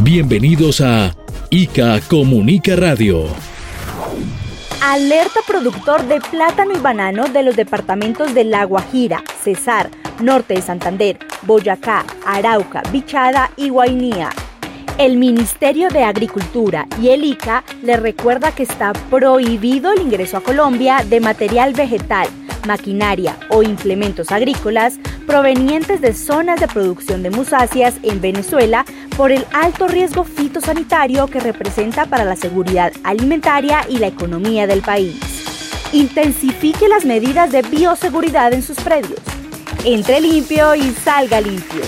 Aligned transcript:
Bienvenidos 0.00 0.80
a 0.80 1.12
ICA 1.50 2.00
Comunica 2.02 2.76
Radio. 2.76 3.24
Alerta 4.80 5.40
productor 5.44 6.06
de 6.06 6.20
plátano 6.20 6.72
y 6.76 6.78
banano 6.78 7.26
de 7.28 7.42
los 7.42 7.56
departamentos 7.56 8.32
de 8.32 8.44
La 8.44 8.62
Guajira, 8.62 9.24
Cesar, 9.42 9.90
Norte 10.22 10.54
de 10.54 10.62
Santander, 10.62 11.18
Boyacá, 11.42 12.04
Arauca, 12.24 12.84
Bichada 12.92 13.50
y 13.56 13.70
Guainía. 13.70 14.30
El 14.98 15.16
Ministerio 15.16 15.88
de 15.88 16.04
Agricultura 16.04 16.86
y 17.02 17.08
el 17.08 17.24
ICA 17.24 17.64
le 17.82 17.96
recuerda 17.96 18.52
que 18.52 18.62
está 18.62 18.92
prohibido 18.92 19.92
el 19.92 20.02
ingreso 20.02 20.36
a 20.36 20.44
Colombia 20.44 21.04
de 21.04 21.18
material 21.18 21.72
vegetal, 21.72 22.28
maquinaria 22.68 23.36
o 23.48 23.64
implementos 23.64 24.30
agrícolas 24.30 24.94
provenientes 25.26 26.00
de 26.00 26.14
zonas 26.14 26.60
de 26.60 26.68
producción 26.68 27.24
de 27.24 27.30
musáceas 27.30 27.96
en 28.04 28.20
Venezuela 28.20 28.84
por 29.18 29.32
el 29.32 29.44
alto 29.52 29.88
riesgo 29.88 30.22
fitosanitario 30.22 31.26
que 31.26 31.40
representa 31.40 32.06
para 32.06 32.24
la 32.24 32.36
seguridad 32.36 32.92
alimentaria 33.02 33.84
y 33.88 33.98
la 33.98 34.06
economía 34.06 34.68
del 34.68 34.80
país. 34.80 35.18
Intensifique 35.92 36.86
las 36.88 37.04
medidas 37.04 37.50
de 37.50 37.62
bioseguridad 37.62 38.52
en 38.52 38.62
sus 38.62 38.76
predios. 38.76 39.18
Entre 39.84 40.20
limpio 40.20 40.76
y 40.76 40.92
salga 40.92 41.40
limpio. 41.40 41.82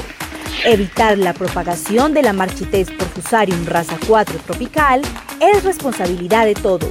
Evitar 0.64 1.18
la 1.18 1.32
propagación 1.32 2.12
de 2.14 2.24
la 2.24 2.32
marchitez 2.32 2.90
por 2.90 3.06
Fusarium 3.06 3.64
raza 3.64 3.96
4 4.08 4.36
tropical 4.44 5.00
es 5.38 5.62
responsabilidad 5.62 6.46
de 6.46 6.54
todos. 6.54 6.90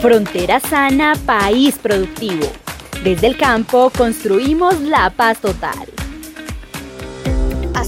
Frontera 0.00 0.58
sana, 0.58 1.12
país 1.26 1.76
productivo. 1.76 2.50
Desde 3.04 3.26
el 3.26 3.36
campo 3.36 3.92
construimos 3.94 4.80
la 4.80 5.10
paz 5.10 5.38
total. 5.38 5.99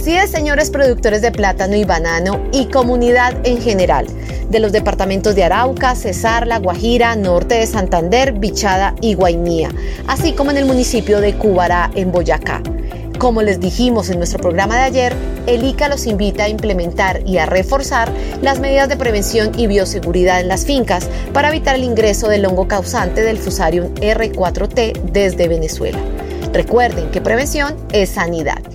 Así 0.03 0.17
es, 0.17 0.33
señores 0.33 0.69
productores 0.70 1.22
de 1.22 1.31
plátano 1.31 1.77
y 1.77 1.84
banano 1.84 2.45
y 2.50 2.64
comunidad 2.64 3.34
en 3.45 3.62
general, 3.62 4.08
de 4.50 4.58
los 4.58 4.72
departamentos 4.72 5.36
de 5.36 5.45
Arauca, 5.45 5.95
Cesar, 5.95 6.48
La 6.48 6.58
Guajira, 6.58 7.14
Norte 7.14 7.55
de 7.55 7.69
Santander, 7.69 8.33
Bichada 8.33 8.97
y 9.00 9.14
Guainía, 9.14 9.69
así 10.08 10.33
como 10.33 10.50
en 10.50 10.56
el 10.56 10.64
municipio 10.64 11.20
de 11.20 11.34
Cubará, 11.34 11.92
en 11.95 12.11
Boyacá. 12.11 12.61
Como 13.20 13.42
les 13.42 13.61
dijimos 13.61 14.11
en 14.11 14.19
nuestro 14.19 14.41
programa 14.41 14.75
de 14.75 14.83
ayer, 14.83 15.14
el 15.47 15.62
ICA 15.62 15.89
los 15.89 16.08
invita 16.08 16.47
a 16.47 16.48
implementar 16.48 17.23
y 17.25 17.39
a 17.39 17.47
reforzar 17.47 18.11
las 18.41 18.58
medidas 18.58 18.89
de 18.89 18.97
prevención 18.97 19.53
y 19.56 19.69
bioseguridad 19.69 20.41
en 20.41 20.48
las 20.48 20.67
fincas 20.67 21.08
para 21.33 21.50
evitar 21.50 21.77
el 21.77 21.84
ingreso 21.84 22.27
del 22.27 22.45
hongo 22.45 22.67
causante 22.67 23.23
del 23.23 23.39
Fusarium 23.39 23.95
R4T 23.95 25.00
desde 25.12 25.47
Venezuela. 25.47 26.00
Recuerden 26.53 27.08
que 27.12 27.20
prevención 27.20 27.77
es 27.92 28.08
sanidad. 28.08 28.71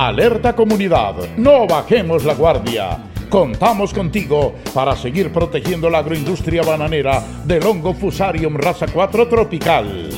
Alerta 0.00 0.54
comunidad, 0.54 1.16
no 1.36 1.66
bajemos 1.66 2.24
la 2.24 2.34
guardia. 2.34 2.98
Contamos 3.28 3.92
contigo 3.92 4.54
para 4.72 4.94
seguir 4.94 5.32
protegiendo 5.32 5.90
la 5.90 5.98
agroindustria 5.98 6.62
bananera 6.62 7.20
del 7.44 7.66
hongo 7.66 7.92
Fusarium 7.94 8.54
raza 8.54 8.86
4 8.86 9.26
tropical. 9.26 10.08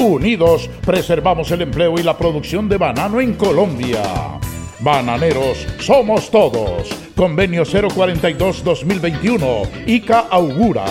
Unidos 0.00 0.70
preservamos 0.86 1.50
el 1.50 1.60
empleo 1.60 1.98
y 1.98 2.02
la 2.02 2.16
producción 2.16 2.66
de 2.66 2.78
banano 2.78 3.20
en 3.20 3.34
Colombia. 3.34 4.00
Bananeros 4.80 5.66
somos 5.80 6.30
todos. 6.30 6.88
Convenio 7.14 7.64
042-2021. 7.64 9.86
ICA 9.86 10.20
augura. 10.30 10.86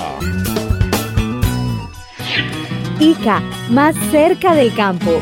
ICA, 3.00 3.42
más 3.72 3.96
cerca 4.12 4.54
del 4.54 4.72
campo. 4.76 5.20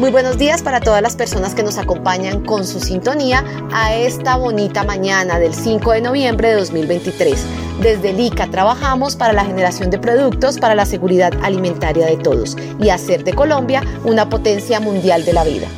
Muy 0.00 0.10
buenos 0.10 0.38
días 0.38 0.60
para 0.60 0.80
todas 0.80 1.00
las 1.00 1.14
personas 1.14 1.54
que 1.54 1.62
nos 1.62 1.78
acompañan 1.78 2.44
con 2.44 2.66
su 2.66 2.80
sintonía 2.80 3.44
a 3.72 3.94
esta 3.94 4.34
bonita 4.34 4.82
mañana 4.82 5.38
del 5.38 5.54
5 5.54 5.92
de 5.92 6.00
noviembre 6.00 6.48
de 6.48 6.56
2023. 6.56 7.40
Desde 7.80 8.10
el 8.10 8.18
ICA 8.18 8.50
trabajamos 8.50 9.14
para 9.14 9.32
la 9.32 9.44
generación 9.44 9.90
de 9.90 10.00
productos 10.00 10.58
para 10.58 10.74
la 10.74 10.84
seguridad 10.84 11.32
alimentaria 11.42 12.06
de 12.06 12.16
todos 12.16 12.56
y 12.80 12.88
hacer 12.88 13.22
de 13.22 13.34
Colombia 13.34 13.84
una 14.02 14.28
potencia 14.28 14.80
mundial 14.80 15.24
de 15.24 15.32
la 15.32 15.44
vida. 15.44 15.68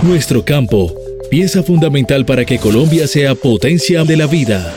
Nuestro 0.00 0.42
campo, 0.42 0.90
pieza 1.30 1.62
fundamental 1.62 2.24
para 2.24 2.46
que 2.46 2.58
Colombia 2.58 3.06
sea 3.06 3.34
potencia 3.34 4.04
de 4.04 4.16
la 4.16 4.26
vida. 4.26 4.72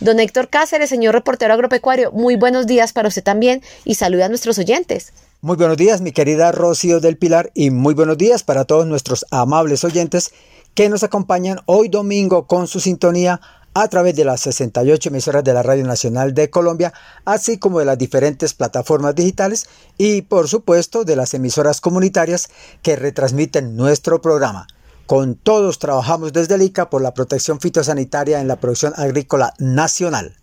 Don 0.00 0.18
Héctor 0.18 0.48
Cáceres, 0.48 0.90
señor 0.90 1.14
reportero 1.14 1.54
agropecuario, 1.54 2.10
muy 2.10 2.34
buenos 2.34 2.66
días 2.66 2.92
para 2.92 3.06
usted 3.06 3.22
también 3.22 3.62
y 3.84 3.94
saluda 3.94 4.26
a 4.26 4.28
nuestros 4.28 4.58
oyentes. 4.58 5.12
Muy 5.40 5.56
buenos 5.56 5.76
días, 5.76 6.00
mi 6.00 6.10
querida 6.10 6.50
Rocío 6.50 6.98
del 6.98 7.16
Pilar, 7.16 7.52
y 7.54 7.70
muy 7.70 7.94
buenos 7.94 8.18
días 8.18 8.42
para 8.42 8.64
todos 8.64 8.88
nuestros 8.88 9.24
amables 9.30 9.84
oyentes 9.84 10.32
que 10.74 10.88
nos 10.88 11.04
acompañan 11.04 11.60
hoy 11.66 11.88
domingo 11.88 12.48
con 12.48 12.66
su 12.66 12.80
sintonía 12.80 13.40
a 13.72 13.86
través 13.86 14.16
de 14.16 14.24
las 14.24 14.40
68 14.40 15.10
emisoras 15.10 15.44
de 15.44 15.54
la 15.54 15.62
Radio 15.62 15.84
Nacional 15.84 16.34
de 16.34 16.50
Colombia, 16.50 16.92
así 17.24 17.56
como 17.56 17.78
de 17.78 17.84
las 17.84 17.96
diferentes 17.96 18.52
plataformas 18.52 19.14
digitales 19.14 19.68
y 19.96 20.22
por 20.22 20.48
supuesto 20.48 21.04
de 21.04 21.14
las 21.14 21.32
emisoras 21.34 21.80
comunitarias 21.80 22.48
que 22.82 22.96
retransmiten 22.96 23.76
nuestro 23.76 24.20
programa. 24.20 24.66
Con 25.06 25.36
todos 25.36 25.78
trabajamos 25.78 26.32
desde 26.32 26.56
el 26.56 26.62
ICA 26.62 26.90
por 26.90 27.00
la 27.00 27.14
protección 27.14 27.60
fitosanitaria 27.60 28.40
en 28.40 28.48
la 28.48 28.56
producción 28.56 28.92
agrícola 28.96 29.54
nacional. 29.58 30.34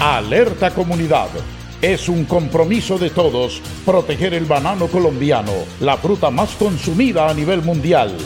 Alerta 0.00 0.74
comunidad. 0.74 1.28
Es 1.84 2.08
un 2.08 2.24
compromiso 2.24 2.96
de 2.96 3.10
todos 3.10 3.60
proteger 3.84 4.32
el 4.32 4.46
banano 4.46 4.86
colombiano, 4.86 5.52
la 5.80 5.98
fruta 5.98 6.30
más 6.30 6.52
consumida 6.52 7.28
a 7.28 7.34
nivel 7.34 7.60
mundial. 7.60 8.16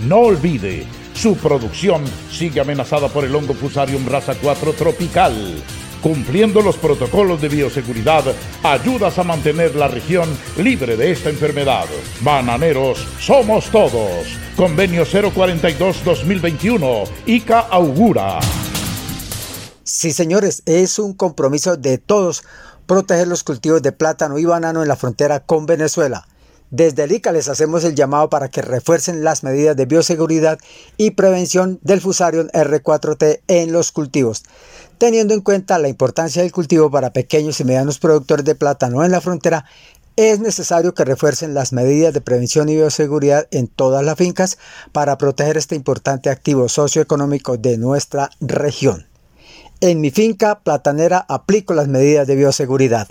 No 0.00 0.22
olvide, 0.22 0.84
su 1.14 1.36
producción 1.36 2.02
sigue 2.28 2.60
amenazada 2.60 3.06
por 3.06 3.24
el 3.24 3.32
hongo 3.36 3.54
Fusarium 3.54 4.04
raza 4.04 4.34
4 4.34 4.72
tropical. 4.72 5.62
Cumpliendo 6.02 6.60
los 6.60 6.76
protocolos 6.76 7.40
de 7.40 7.48
bioseguridad, 7.48 8.24
ayudas 8.64 9.16
a 9.20 9.22
mantener 9.22 9.76
la 9.76 9.86
región 9.86 10.28
libre 10.56 10.96
de 10.96 11.12
esta 11.12 11.30
enfermedad. 11.30 11.86
Bananeros, 12.22 13.06
somos 13.20 13.66
todos. 13.66 14.26
Convenio 14.56 15.06
042-2021, 15.06 17.08
ICA 17.26 17.60
augura. 17.60 18.40
Sí, 19.84 20.12
señores, 20.12 20.64
es 20.66 20.98
un 20.98 21.14
compromiso 21.14 21.78
de 21.78 21.96
todos 21.96 22.42
proteger 22.88 23.28
los 23.28 23.44
cultivos 23.44 23.82
de 23.82 23.92
plátano 23.92 24.38
y 24.38 24.46
banano 24.46 24.80
en 24.80 24.88
la 24.88 24.96
frontera 24.96 25.40
con 25.40 25.66
Venezuela. 25.66 26.26
Desde 26.70 27.04
el 27.04 27.12
ICA 27.12 27.32
les 27.32 27.48
hacemos 27.48 27.84
el 27.84 27.94
llamado 27.94 28.30
para 28.30 28.48
que 28.48 28.62
refuercen 28.62 29.22
las 29.22 29.44
medidas 29.44 29.76
de 29.76 29.84
bioseguridad 29.84 30.58
y 30.96 31.10
prevención 31.10 31.78
del 31.82 32.00
Fusarium 32.00 32.48
R4T 32.48 33.40
en 33.46 33.72
los 33.72 33.92
cultivos, 33.92 34.44
teniendo 34.96 35.34
en 35.34 35.42
cuenta 35.42 35.78
la 35.78 35.88
importancia 35.88 36.42
del 36.42 36.50
cultivo 36.50 36.90
para 36.90 37.12
pequeños 37.12 37.60
y 37.60 37.64
medianos 37.64 37.98
productores 37.98 38.46
de 38.46 38.54
plátano 38.54 39.04
en 39.04 39.12
la 39.12 39.20
frontera. 39.20 39.66
Es 40.16 40.40
necesario 40.40 40.94
que 40.94 41.04
refuercen 41.04 41.52
las 41.52 41.74
medidas 41.74 42.14
de 42.14 42.22
prevención 42.22 42.70
y 42.70 42.76
bioseguridad 42.76 43.48
en 43.50 43.68
todas 43.68 44.02
las 44.02 44.16
fincas 44.16 44.58
para 44.92 45.18
proteger 45.18 45.58
este 45.58 45.76
importante 45.76 46.30
activo 46.30 46.68
socioeconómico 46.68 47.58
de 47.58 47.76
nuestra 47.76 48.30
región. 48.40 49.07
En 49.80 50.00
mi 50.00 50.10
finca 50.10 50.58
platanera 50.58 51.24
aplico 51.28 51.72
las 51.72 51.86
medidas 51.86 52.26
de 52.26 52.34
bioseguridad. 52.34 53.06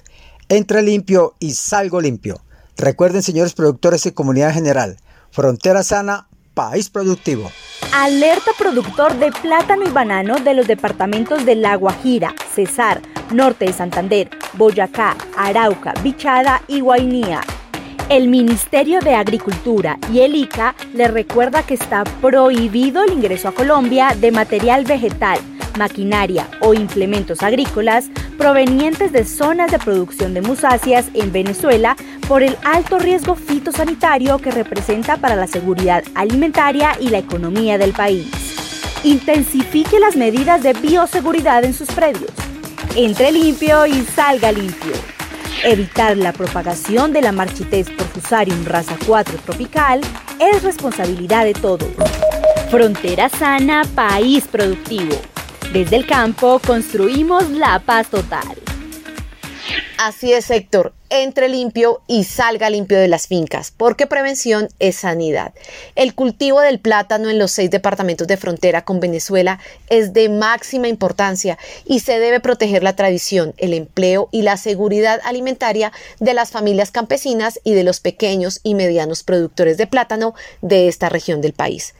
Entre 0.49 0.81
limpio 0.81 1.35
y 1.39 1.53
salgo 1.53 2.01
limpio. 2.01 2.41
Recuerden, 2.75 3.23
señores 3.23 3.53
productores 3.53 4.05
y 4.05 4.11
comunidad 4.11 4.53
general, 4.53 4.97
frontera 5.31 5.81
sana, 5.81 6.27
país 6.53 6.89
productivo. 6.89 7.49
Alerta 7.93 8.51
productor 8.57 9.17
de 9.17 9.31
plátano 9.31 9.83
y 9.87 9.91
banano 9.91 10.39
de 10.39 10.53
los 10.53 10.67
departamentos 10.67 11.45
de 11.45 11.55
La 11.55 11.75
Guajira, 11.75 12.35
Cesar, 12.53 13.01
Norte 13.31 13.63
de 13.63 13.71
Santander, 13.71 14.29
Boyacá, 14.53 15.15
Arauca, 15.37 15.93
Bichada 16.03 16.61
y 16.67 16.81
Guainía. 16.81 17.41
El 18.09 18.29
Ministerio 18.29 19.01
de 19.01 19.15
Agricultura 19.15 19.99
y 20.13 20.21
el 20.21 20.35
ICA 20.35 20.75
le 20.93 21.09
recuerda 21.09 21.63
que 21.63 21.73
está 21.73 22.05
prohibido 22.21 23.03
el 23.03 23.11
ingreso 23.11 23.49
a 23.49 23.51
Colombia 23.51 24.15
de 24.17 24.31
material 24.31 24.85
vegetal, 24.85 25.39
maquinaria 25.77 26.47
o 26.61 26.73
implementos 26.73 27.43
agrícolas 27.43 28.09
provenientes 28.37 29.11
de 29.11 29.25
zonas 29.25 29.71
de 29.71 29.79
producción 29.79 30.33
de 30.33 30.41
musáceas 30.41 31.07
en 31.13 31.33
Venezuela 31.33 31.97
por 32.27 32.43
el 32.43 32.55
alto 32.63 32.97
riesgo 32.97 33.35
fitosanitario 33.35 34.37
que 34.39 34.51
representa 34.51 35.17
para 35.17 35.35
la 35.35 35.47
seguridad 35.47 36.03
alimentaria 36.15 36.95
y 37.01 37.09
la 37.09 37.17
economía 37.17 37.77
del 37.77 37.91
país. 37.91 38.27
Intensifique 39.03 39.99
las 39.99 40.15
medidas 40.15 40.63
de 40.63 40.73
bioseguridad 40.73 41.65
en 41.65 41.73
sus 41.73 41.89
predios. 41.89 42.31
Entre 42.95 43.31
limpio 43.31 43.85
y 43.85 44.01
salga 44.03 44.51
limpio. 44.51 45.16
Evitar 45.63 46.15
la 46.17 46.33
propagación 46.33 47.13
de 47.13 47.21
la 47.21 47.31
marchitez 47.31 47.89
por 47.89 48.05
Fusarium 48.07 48.63
raza 48.65 48.95
4 49.05 49.37
tropical 49.43 50.01
es 50.39 50.63
responsabilidad 50.63 51.45
de 51.45 51.53
todos. 51.53 51.89
Frontera 52.69 53.27
sana, 53.27 53.83
país 53.95 54.45
productivo. 54.45 55.15
Desde 55.73 55.95
el 55.95 56.05
campo 56.05 56.59
construimos 56.65 57.49
la 57.49 57.79
paz 57.79 58.09
total. 58.09 58.66
Así 59.97 60.31
es, 60.31 60.51
Héctor. 60.51 60.93
Entre 61.09 61.49
limpio 61.49 62.01
y 62.05 62.23
salga 62.25 62.69
limpio 62.69 62.99
de 62.99 63.07
las 63.07 63.25
fincas, 63.25 63.73
porque 63.75 64.05
prevención 64.05 64.69
es 64.77 64.97
sanidad. 64.97 65.53
El 65.95 66.13
cultivo 66.13 66.61
del 66.61 66.79
plátano 66.79 67.31
en 67.31 67.39
los 67.39 67.51
seis 67.51 67.71
departamentos 67.71 68.27
de 68.27 68.37
frontera 68.37 68.85
con 68.85 68.99
Venezuela 68.99 69.59
es 69.89 70.13
de 70.13 70.29
máxima 70.29 70.87
importancia 70.87 71.57
y 71.83 72.01
se 72.01 72.19
debe 72.19 72.39
proteger 72.39 72.83
la 72.83 72.95
tradición, 72.95 73.55
el 73.57 73.73
empleo 73.73 74.29
y 74.31 74.43
la 74.43 74.57
seguridad 74.57 75.19
alimentaria 75.23 75.91
de 76.19 76.35
las 76.35 76.51
familias 76.51 76.91
campesinas 76.91 77.59
y 77.63 77.73
de 77.73 77.83
los 77.83 77.99
pequeños 77.99 78.59
y 78.61 78.75
medianos 78.75 79.23
productores 79.23 79.77
de 79.77 79.87
plátano 79.87 80.35
de 80.61 80.89
esta 80.89 81.09
región 81.09 81.41
del 81.41 81.53
país. 81.53 81.95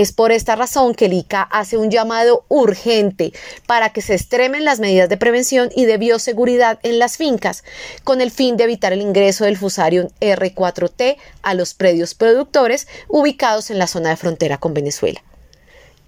Es 0.00 0.12
por 0.12 0.32
esta 0.32 0.56
razón 0.56 0.94
que 0.94 1.04
el 1.04 1.12
ICA 1.12 1.42
hace 1.42 1.76
un 1.76 1.90
llamado 1.90 2.46
urgente 2.48 3.34
para 3.66 3.92
que 3.92 4.00
se 4.00 4.14
extremen 4.14 4.64
las 4.64 4.80
medidas 4.80 5.10
de 5.10 5.18
prevención 5.18 5.68
y 5.76 5.84
de 5.84 5.98
bioseguridad 5.98 6.78
en 6.82 6.98
las 6.98 7.18
fincas, 7.18 7.64
con 8.02 8.22
el 8.22 8.30
fin 8.30 8.56
de 8.56 8.64
evitar 8.64 8.94
el 8.94 9.02
ingreso 9.02 9.44
del 9.44 9.58
Fusarium 9.58 10.08
R4T 10.22 11.18
a 11.42 11.52
los 11.52 11.74
predios 11.74 12.14
productores 12.14 12.88
ubicados 13.08 13.70
en 13.70 13.78
la 13.78 13.86
zona 13.86 14.08
de 14.08 14.16
frontera 14.16 14.56
con 14.56 14.72
Venezuela. 14.72 15.22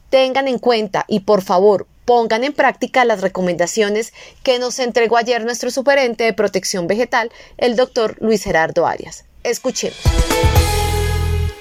Tengan 0.08 0.48
en 0.48 0.58
cuenta 0.58 1.04
y 1.06 1.20
por 1.20 1.42
favor 1.42 1.86
pongan 2.06 2.44
en 2.44 2.54
práctica 2.54 3.04
las 3.04 3.20
recomendaciones 3.20 4.14
que 4.42 4.58
nos 4.58 4.78
entregó 4.78 5.18
ayer 5.18 5.44
nuestro 5.44 5.70
superente 5.70 6.24
de 6.24 6.32
protección 6.32 6.86
vegetal, 6.86 7.30
el 7.58 7.76
doctor 7.76 8.16
Luis 8.20 8.42
Gerardo 8.42 8.86
Arias. 8.86 9.26
Escuchemos. 9.44 9.98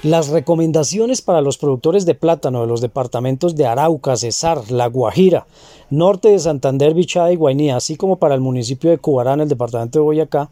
Las 0.04 0.30
recomendaciones 0.30 1.22
para 1.22 1.42
los 1.42 1.60
productores 1.60 2.08
de 2.08 2.16
plátano 2.16 2.62
de 2.62 2.68
los 2.68 2.82
departamentos 2.82 3.56
de 3.56 3.68
Arauca, 3.68 4.18
Cesar, 4.18 4.72
La 4.72 4.88
Guajira, 4.88 5.46
norte 5.92 6.30
de 6.30 6.40
Santander, 6.40 6.96
Bichada 6.96 7.32
y 7.32 7.36
Guainía, 7.36 7.76
así 7.76 7.98
como 7.98 8.16
para 8.16 8.34
el 8.34 8.42
municipio 8.42 8.90
de 8.90 8.98
Cubarán, 8.98 9.42
el 9.42 9.48
departamento 9.48 10.00
de 10.00 10.04
Boyacá, 10.04 10.50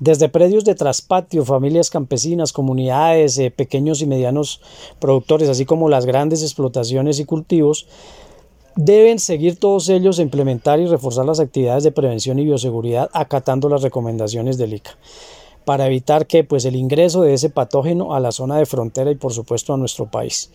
desde 0.00 0.28
predios 0.28 0.66
de 0.66 0.74
traspatio, 0.74 1.46
familias 1.46 1.88
campesinas, 1.88 2.52
comunidades, 2.52 3.38
eh, 3.38 3.50
pequeños 3.50 4.02
y 4.02 4.06
medianos 4.06 4.60
productores, 4.98 5.48
así 5.48 5.64
como 5.64 5.88
las 5.88 6.04
grandes 6.04 6.42
explotaciones 6.42 7.18
y 7.20 7.24
cultivos, 7.24 7.86
deben 8.76 9.18
seguir 9.18 9.58
todos 9.58 9.88
ellos 9.88 10.18
implementar 10.18 10.78
y 10.78 10.86
reforzar 10.86 11.24
las 11.24 11.40
actividades 11.40 11.84
de 11.84 11.92
prevención 11.92 12.38
y 12.38 12.44
bioseguridad 12.44 13.08
acatando 13.14 13.70
las 13.70 13.80
recomendaciones 13.80 14.58
del 14.58 14.74
ICA 14.74 14.98
para 15.64 15.86
evitar 15.86 16.26
que 16.26 16.44
pues 16.44 16.64
el 16.64 16.76
ingreso 16.76 17.22
de 17.22 17.34
ese 17.34 17.50
patógeno 17.50 18.14
a 18.14 18.20
la 18.20 18.32
zona 18.32 18.58
de 18.58 18.66
frontera 18.66 19.10
y 19.10 19.14
por 19.14 19.32
supuesto 19.32 19.74
a 19.74 19.76
nuestro 19.76 20.10
país. 20.10 20.50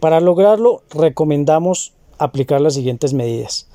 Para 0.00 0.20
lograrlo 0.20 0.82
recomendamos 0.90 1.92
aplicar 2.18 2.60
las 2.60 2.74
siguientes 2.74 3.14
medidas. 3.14 3.68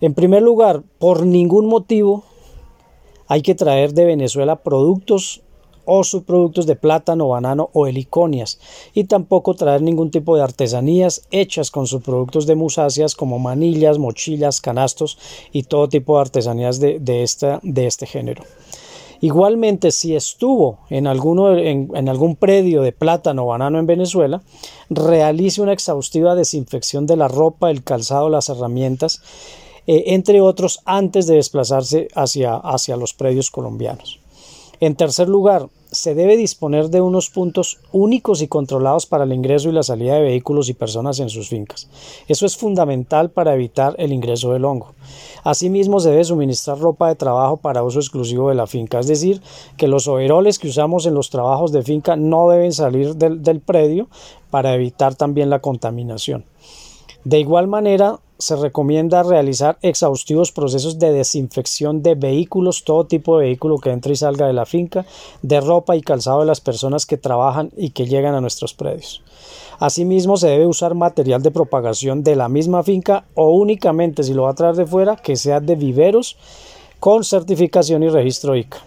En 0.00 0.14
primer 0.14 0.42
lugar, 0.42 0.82
por 0.98 1.26
ningún 1.26 1.66
motivo 1.66 2.24
hay 3.26 3.42
que 3.42 3.54
traer 3.54 3.92
de 3.92 4.04
Venezuela 4.04 4.56
productos 4.56 5.42
o 5.84 6.04
subproductos 6.04 6.66
de 6.66 6.76
plátano, 6.76 7.28
banano 7.28 7.70
o 7.72 7.86
heliconias 7.86 8.60
y 8.94 9.04
tampoco 9.04 9.54
traer 9.54 9.82
ningún 9.82 10.10
tipo 10.10 10.36
de 10.36 10.42
artesanías 10.42 11.26
hechas 11.30 11.70
con 11.70 11.86
subproductos 11.86 12.46
de 12.46 12.54
musáceas 12.54 13.14
como 13.14 13.38
manillas, 13.38 13.98
mochilas, 13.98 14.60
canastos 14.60 15.18
y 15.52 15.64
todo 15.64 15.88
tipo 15.88 16.14
de 16.14 16.20
artesanías 16.20 16.80
de, 16.80 17.00
este 17.22 18.06
género. 18.06 18.44
Igualmente, 19.22 19.90
si 19.90 20.16
estuvo 20.16 20.78
en, 20.88 21.06
algún 21.06 22.36
predio 22.36 22.82
de 22.82 22.92
plátano 22.92 23.44
o 23.44 23.48
banano 23.48 23.78
en 23.78 23.86
Venezuela, 23.86 24.42
realice 24.88 25.60
una 25.60 25.74
exhaustiva 25.74 26.34
desinfección 26.34 27.06
de 27.06 27.16
la 27.16 27.28
ropa, 27.28 27.70
el 27.70 27.84
calzado, 27.84 28.30
las 28.30 28.48
herramientas, 28.48 29.20
eh, 29.86 30.04
entre 30.06 30.40
otros, 30.40 30.80
antes 30.86 31.26
de 31.26 31.34
desplazarse 31.34 32.08
hacia 32.14 32.96
los 32.96 33.12
predios 33.12 33.50
colombianos. 33.50 34.20
En 34.80 34.96
tercer 34.96 35.28
lugar, 35.28 35.68
se 35.90 36.14
debe 36.14 36.38
disponer 36.38 36.88
de 36.88 37.02
unos 37.02 37.28
puntos 37.28 37.78
únicos 37.92 38.40
y 38.40 38.48
controlados 38.48 39.04
para 39.04 39.24
el 39.24 39.32
ingreso 39.32 39.68
y 39.68 39.72
la 39.72 39.82
salida 39.82 40.14
de 40.14 40.22
vehículos 40.22 40.70
y 40.70 40.74
personas 40.74 41.20
en 41.20 41.28
sus 41.28 41.50
fincas. 41.50 41.88
Eso 42.28 42.46
es 42.46 42.56
fundamental 42.56 43.30
para 43.30 43.54
evitar 43.54 43.94
el 43.98 44.12
ingreso 44.12 44.52
del 44.52 44.64
hongo. 44.64 44.94
Asimismo, 45.44 46.00
se 46.00 46.10
debe 46.10 46.24
suministrar 46.24 46.78
ropa 46.78 47.08
de 47.08 47.14
trabajo 47.14 47.56
para 47.56 47.82
uso 47.82 47.98
exclusivo 47.98 48.48
de 48.48 48.54
la 48.54 48.66
finca, 48.66 49.00
es 49.00 49.06
decir, 49.06 49.40
que 49.76 49.88
los 49.88 50.08
overoles 50.08 50.58
que 50.58 50.68
usamos 50.68 51.06
en 51.06 51.14
los 51.14 51.30
trabajos 51.30 51.72
de 51.72 51.82
finca 51.82 52.16
no 52.16 52.48
deben 52.48 52.72
salir 52.72 53.16
del, 53.16 53.60
predio 53.60 54.08
para 54.50 54.74
evitar 54.74 55.14
también 55.14 55.50
la 55.50 55.60
contaminación. 55.60 56.44
De 57.24 57.38
igual 57.38 57.68
manera, 57.68 58.18
se 58.40 58.56
recomienda 58.56 59.22
realizar 59.22 59.78
exhaustivos 59.82 60.50
procesos 60.50 60.98
de 60.98 61.12
desinfección 61.12 62.02
de 62.02 62.14
vehículos, 62.14 62.84
todo 62.84 63.06
tipo 63.06 63.38
de 63.38 63.46
vehículo 63.46 63.78
que 63.78 63.90
entre 63.90 64.14
y 64.14 64.16
salga 64.16 64.46
de 64.46 64.52
la 64.52 64.66
finca, 64.66 65.06
de 65.42 65.60
ropa 65.60 65.96
y 65.96 66.00
calzado 66.00 66.40
de 66.40 66.46
las 66.46 66.60
personas 66.60 67.06
que 67.06 67.16
trabajan 67.16 67.70
y 67.76 67.90
que 67.90 68.06
llegan 68.06 68.34
a 68.34 68.40
nuestros 68.40 68.74
predios. 68.74 69.22
Asimismo, 69.78 70.36
se 70.36 70.48
debe 70.48 70.66
usar 70.66 70.94
material 70.94 71.42
de 71.42 71.50
propagación 71.50 72.22
de 72.22 72.36
la 72.36 72.48
misma 72.48 72.82
finca 72.82 73.24
o 73.34 73.50
únicamente 73.50 74.22
si 74.22 74.34
lo 74.34 74.42
va 74.42 74.50
a 74.50 74.54
traer 74.54 74.74
de 74.74 74.86
fuera, 74.86 75.16
que 75.16 75.36
sea 75.36 75.60
de 75.60 75.76
viveros 75.76 76.36
con 76.98 77.24
certificación 77.24 78.02
y 78.02 78.08
registro 78.08 78.56
ICA. 78.56 78.78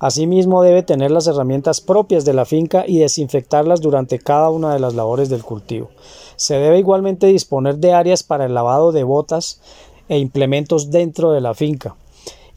Asimismo, 0.00 0.62
debe 0.62 0.82
tener 0.82 1.10
las 1.10 1.28
herramientas 1.28 1.80
propias 1.80 2.24
de 2.24 2.34
la 2.34 2.44
finca 2.44 2.84
y 2.86 2.98
desinfectarlas 2.98 3.80
durante 3.80 4.18
cada 4.18 4.50
una 4.50 4.74
de 4.74 4.80
las 4.80 4.94
labores 4.94 5.28
del 5.28 5.44
cultivo. 5.44 5.90
Se 6.36 6.54
debe 6.54 6.78
igualmente 6.78 7.26
disponer 7.26 7.76
de 7.76 7.92
áreas 7.92 8.22
para 8.22 8.46
el 8.46 8.54
lavado 8.54 8.92
de 8.92 9.04
botas 9.04 9.60
e 10.08 10.18
implementos 10.18 10.90
dentro 10.90 11.32
de 11.32 11.40
la 11.40 11.54
finca. 11.54 11.96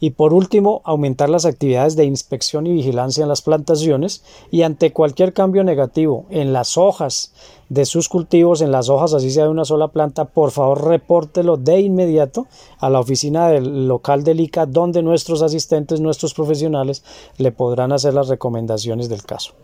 Y 0.00 0.10
por 0.10 0.32
último, 0.32 0.80
aumentar 0.84 1.28
las 1.28 1.44
actividades 1.44 1.96
de 1.96 2.04
inspección 2.04 2.66
y 2.66 2.72
vigilancia 2.72 3.22
en 3.22 3.28
las 3.28 3.42
plantaciones 3.42 4.22
y 4.50 4.62
ante 4.62 4.92
cualquier 4.92 5.32
cambio 5.32 5.64
negativo 5.64 6.26
en 6.30 6.52
las 6.52 6.78
hojas 6.78 7.32
de 7.68 7.84
sus 7.84 8.08
cultivos, 8.08 8.60
en 8.60 8.70
las 8.70 8.88
hojas 8.88 9.12
así 9.12 9.30
sea 9.30 9.44
de 9.44 9.50
una 9.50 9.64
sola 9.64 9.88
planta, 9.88 10.26
por 10.26 10.52
favor 10.52 10.86
repórtelo 10.86 11.56
de 11.56 11.80
inmediato 11.80 12.46
a 12.78 12.90
la 12.90 13.00
oficina 13.00 13.48
del 13.48 13.88
local 13.88 14.22
del 14.22 14.40
ICA 14.40 14.66
donde 14.66 15.02
nuestros 15.02 15.42
asistentes, 15.42 16.00
nuestros 16.00 16.32
profesionales 16.32 17.02
le 17.36 17.50
podrán 17.50 17.92
hacer 17.92 18.14
las 18.14 18.28
recomendaciones 18.28 19.08
del 19.08 19.24
caso. 19.24 19.54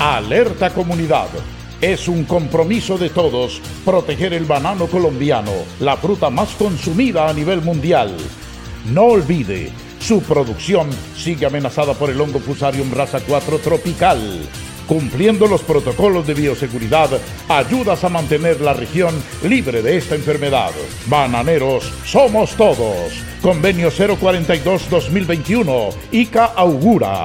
Alerta 0.00 0.72
comunidad. 0.72 1.26
Es 1.80 2.08
un 2.08 2.24
compromiso 2.24 2.96
de 2.96 3.10
todos 3.10 3.60
proteger 3.84 4.32
el 4.32 4.44
banano 4.44 4.86
colombiano, 4.86 5.52
la 5.80 5.96
fruta 5.96 6.30
más 6.30 6.50
consumida 6.50 7.28
a 7.28 7.34
nivel 7.34 7.62
mundial. 7.62 8.16
No 8.92 9.04
olvide, 9.04 9.70
su 10.00 10.22
producción 10.22 10.88
sigue 11.16 11.46
amenazada 11.46 11.94
por 11.94 12.10
el 12.10 12.20
hongo 12.20 12.38
Fusarium 12.38 12.92
raza 12.92 13.20
4 13.20 13.58
tropical. 13.58 14.40
Cumpliendo 14.86 15.46
los 15.46 15.62
protocolos 15.62 16.26
de 16.26 16.34
bioseguridad, 16.34 17.08
ayudas 17.48 18.04
a 18.04 18.10
mantener 18.10 18.60
la 18.60 18.74
región 18.74 19.14
libre 19.42 19.80
de 19.80 19.96
esta 19.96 20.14
enfermedad. 20.14 20.72
Bananeros, 21.06 21.90
somos 22.04 22.54
todos. 22.54 23.14
Convenio 23.40 23.90
042-2021, 23.90 25.90
ICA 26.12 26.44
augura. 26.44 27.24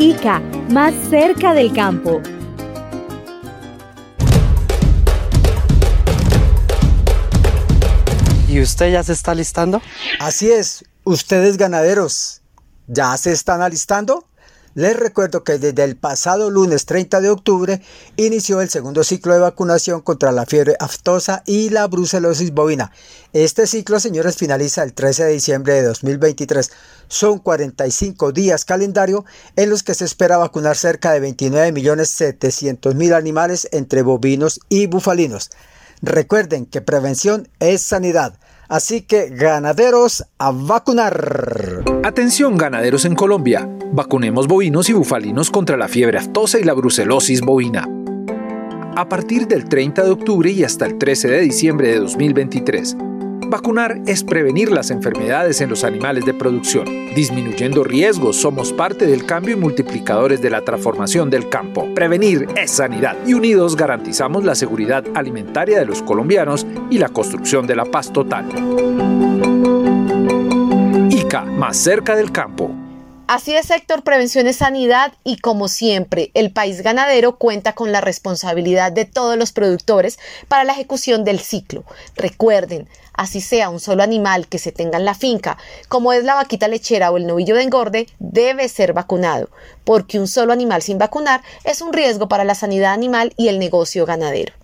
ICA, 0.00 0.40
más 0.70 0.94
cerca 1.10 1.52
del 1.52 1.74
campo. 1.74 2.22
¿Y 8.48 8.62
usted 8.62 8.92
ya 8.92 9.02
se 9.02 9.12
está 9.12 9.32
alistando? 9.32 9.82
Así 10.18 10.50
es, 10.50 10.86
ustedes 11.04 11.58
ganaderos, 11.58 12.40
¿ya 12.86 13.14
se 13.18 13.32
están 13.32 13.60
alistando? 13.60 14.26
Les 14.74 14.96
recuerdo 14.96 15.42
que 15.42 15.58
desde 15.58 15.82
el 15.82 15.96
pasado 15.96 16.48
lunes 16.48 16.86
30 16.86 17.20
de 17.20 17.28
octubre 17.28 17.82
inició 18.16 18.60
el 18.60 18.70
segundo 18.70 19.02
ciclo 19.02 19.34
de 19.34 19.40
vacunación 19.40 20.00
contra 20.00 20.30
la 20.30 20.46
fiebre 20.46 20.76
aftosa 20.78 21.42
y 21.44 21.70
la 21.70 21.88
brucelosis 21.88 22.52
bovina. 22.52 22.92
Este 23.32 23.66
ciclo, 23.66 23.98
señores, 23.98 24.36
finaliza 24.36 24.84
el 24.84 24.94
13 24.94 25.24
de 25.24 25.32
diciembre 25.32 25.74
de 25.74 25.82
2023. 25.82 26.70
Son 27.08 27.40
45 27.40 28.30
días 28.30 28.64
calendario 28.64 29.24
en 29.56 29.70
los 29.70 29.82
que 29.82 29.94
se 29.94 30.04
espera 30.04 30.36
vacunar 30.36 30.76
cerca 30.76 31.10
de 31.12 31.20
29.700.000 31.28 33.14
animales 33.16 33.68
entre 33.72 34.02
bovinos 34.02 34.60
y 34.68 34.86
bufalinos. 34.86 35.50
Recuerden 36.00 36.64
que 36.64 36.80
prevención 36.80 37.48
es 37.58 37.82
sanidad. 37.82 38.38
Así 38.70 39.02
que 39.02 39.30
ganaderos 39.30 40.24
a 40.38 40.52
vacunar. 40.52 41.82
Atención 42.04 42.56
ganaderos 42.56 43.04
en 43.04 43.16
Colombia. 43.16 43.68
Vacunemos 43.92 44.46
bovinos 44.46 44.88
y 44.88 44.92
bufalinos 44.92 45.50
contra 45.50 45.76
la 45.76 45.88
fiebre 45.88 46.18
aftosa 46.18 46.60
y 46.60 46.62
la 46.62 46.72
brucelosis 46.72 47.40
bovina. 47.40 47.88
A 48.94 49.08
partir 49.08 49.48
del 49.48 49.68
30 49.68 50.04
de 50.04 50.10
octubre 50.10 50.52
y 50.52 50.62
hasta 50.62 50.86
el 50.86 50.98
13 50.98 51.28
de 51.28 51.40
diciembre 51.40 51.88
de 51.88 51.98
2023, 51.98 52.96
Vacunar 53.50 54.00
es 54.06 54.22
prevenir 54.22 54.70
las 54.70 54.92
enfermedades 54.92 55.60
en 55.60 55.70
los 55.70 55.82
animales 55.82 56.24
de 56.24 56.32
producción. 56.32 56.84
Disminuyendo 57.16 57.82
riesgos, 57.82 58.36
somos 58.36 58.72
parte 58.72 59.08
del 59.08 59.26
cambio 59.26 59.56
y 59.56 59.58
multiplicadores 59.58 60.40
de 60.40 60.50
la 60.50 60.60
transformación 60.60 61.30
del 61.30 61.48
campo. 61.48 61.92
Prevenir 61.92 62.46
es 62.56 62.70
sanidad 62.70 63.16
y 63.26 63.34
unidos 63.34 63.74
garantizamos 63.74 64.44
la 64.44 64.54
seguridad 64.54 65.04
alimentaria 65.16 65.80
de 65.80 65.86
los 65.86 66.00
colombianos 66.00 66.64
y 66.90 66.98
la 66.98 67.08
construcción 67.08 67.66
de 67.66 67.74
la 67.74 67.86
paz 67.86 68.12
total. 68.12 68.46
ICA, 71.10 71.40
más 71.42 71.76
cerca 71.76 72.14
del 72.14 72.30
campo. 72.30 72.70
Así 73.32 73.54
es, 73.54 73.66
sector 73.66 74.02
Prevención 74.02 74.48
es 74.48 74.56
Sanidad 74.56 75.12
y 75.22 75.38
como 75.38 75.68
siempre, 75.68 76.32
el 76.34 76.52
país 76.52 76.82
ganadero 76.82 77.36
cuenta 77.36 77.74
con 77.74 77.92
la 77.92 78.00
responsabilidad 78.00 78.90
de 78.90 79.04
todos 79.04 79.36
los 79.36 79.52
productores 79.52 80.18
para 80.48 80.64
la 80.64 80.72
ejecución 80.72 81.22
del 81.22 81.38
ciclo. 81.38 81.84
Recuerden, 82.16 82.88
así 83.20 83.42
sea 83.42 83.68
un 83.68 83.80
solo 83.80 84.02
animal 84.02 84.48
que 84.48 84.58
se 84.58 84.72
tenga 84.72 84.96
en 84.96 85.04
la 85.04 85.12
finca, 85.12 85.58
como 85.88 86.14
es 86.14 86.24
la 86.24 86.36
vaquita 86.36 86.68
lechera 86.68 87.10
o 87.10 87.18
el 87.18 87.26
novillo 87.26 87.54
de 87.54 87.64
engorde, 87.64 88.06
debe 88.18 88.66
ser 88.70 88.94
vacunado, 88.94 89.50
porque 89.84 90.18
un 90.18 90.26
solo 90.26 90.54
animal 90.54 90.80
sin 90.80 90.96
vacunar 90.96 91.42
es 91.64 91.82
un 91.82 91.92
riesgo 91.92 92.28
para 92.28 92.44
la 92.44 92.54
sanidad 92.54 92.94
animal 92.94 93.34
y 93.36 93.48
el 93.48 93.58
negocio 93.58 94.06
ganadero. 94.06 94.54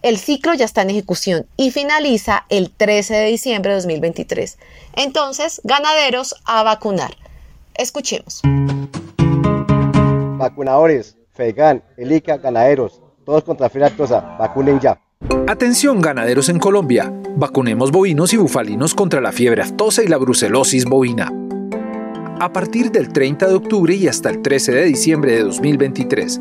El 0.00 0.16
ciclo 0.16 0.54
ya 0.54 0.64
está 0.64 0.80
en 0.80 0.88
ejecución 0.88 1.46
y 1.58 1.70
finaliza 1.70 2.46
el 2.48 2.70
13 2.70 3.12
de 3.12 3.26
diciembre 3.26 3.72
de 3.72 3.76
2023. 3.76 4.58
Entonces, 4.94 5.60
ganaderos 5.62 6.34
a 6.46 6.62
vacunar. 6.62 7.14
Escuchemos. 7.74 8.40
Vacunadores, 10.38 11.18
FEGAN, 11.34 11.84
ELICA, 11.98 12.38
ganaderos, 12.38 13.02
todos 13.26 13.44
contra 13.44 13.68
filatosa, 13.68 14.20
vacunen 14.38 14.80
ya. 14.80 14.98
Atención 15.46 16.00
ganaderos 16.00 16.48
en 16.48 16.58
Colombia, 16.58 17.12
vacunemos 17.36 17.90
bovinos 17.90 18.32
y 18.32 18.36
bufalinos 18.36 18.94
contra 18.94 19.20
la 19.20 19.32
fiebre 19.32 19.62
aftosa 19.62 20.02
y 20.02 20.08
la 20.08 20.18
brucelosis 20.18 20.84
bovina. 20.84 21.32
A 22.40 22.52
partir 22.52 22.90
del 22.90 23.12
30 23.12 23.48
de 23.48 23.54
octubre 23.54 23.94
y 23.94 24.08
hasta 24.08 24.30
el 24.30 24.42
13 24.42 24.72
de 24.72 24.84
diciembre 24.84 25.32
de 25.32 25.44
2023, 25.44 26.40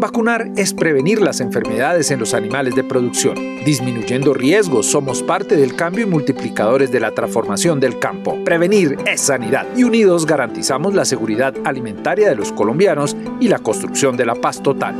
Vacunar 0.00 0.52
es 0.56 0.74
prevenir 0.74 1.20
las 1.20 1.40
enfermedades 1.40 2.12
en 2.12 2.20
los 2.20 2.32
animales 2.32 2.76
de 2.76 2.84
producción. 2.84 3.34
Disminuyendo 3.64 4.32
riesgos, 4.32 4.86
somos 4.86 5.24
parte 5.24 5.56
del 5.56 5.74
cambio 5.74 6.06
y 6.06 6.08
multiplicadores 6.08 6.92
de 6.92 7.00
la 7.00 7.10
transformación 7.10 7.80
del 7.80 7.98
campo. 7.98 8.38
Prevenir 8.44 8.96
es 9.06 9.22
sanidad 9.22 9.66
y 9.76 9.82
unidos 9.82 10.24
garantizamos 10.24 10.94
la 10.94 11.04
seguridad 11.04 11.52
alimentaria 11.64 12.28
de 12.28 12.36
los 12.36 12.52
colombianos 12.52 13.16
y 13.40 13.48
la 13.48 13.58
construcción 13.58 14.16
de 14.16 14.26
la 14.26 14.36
paz 14.36 14.62
total. 14.62 14.94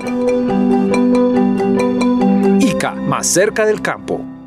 ICA, 2.58 2.94
más 2.94 3.28
cerca 3.28 3.66
del 3.66 3.80
campo. 3.80 4.37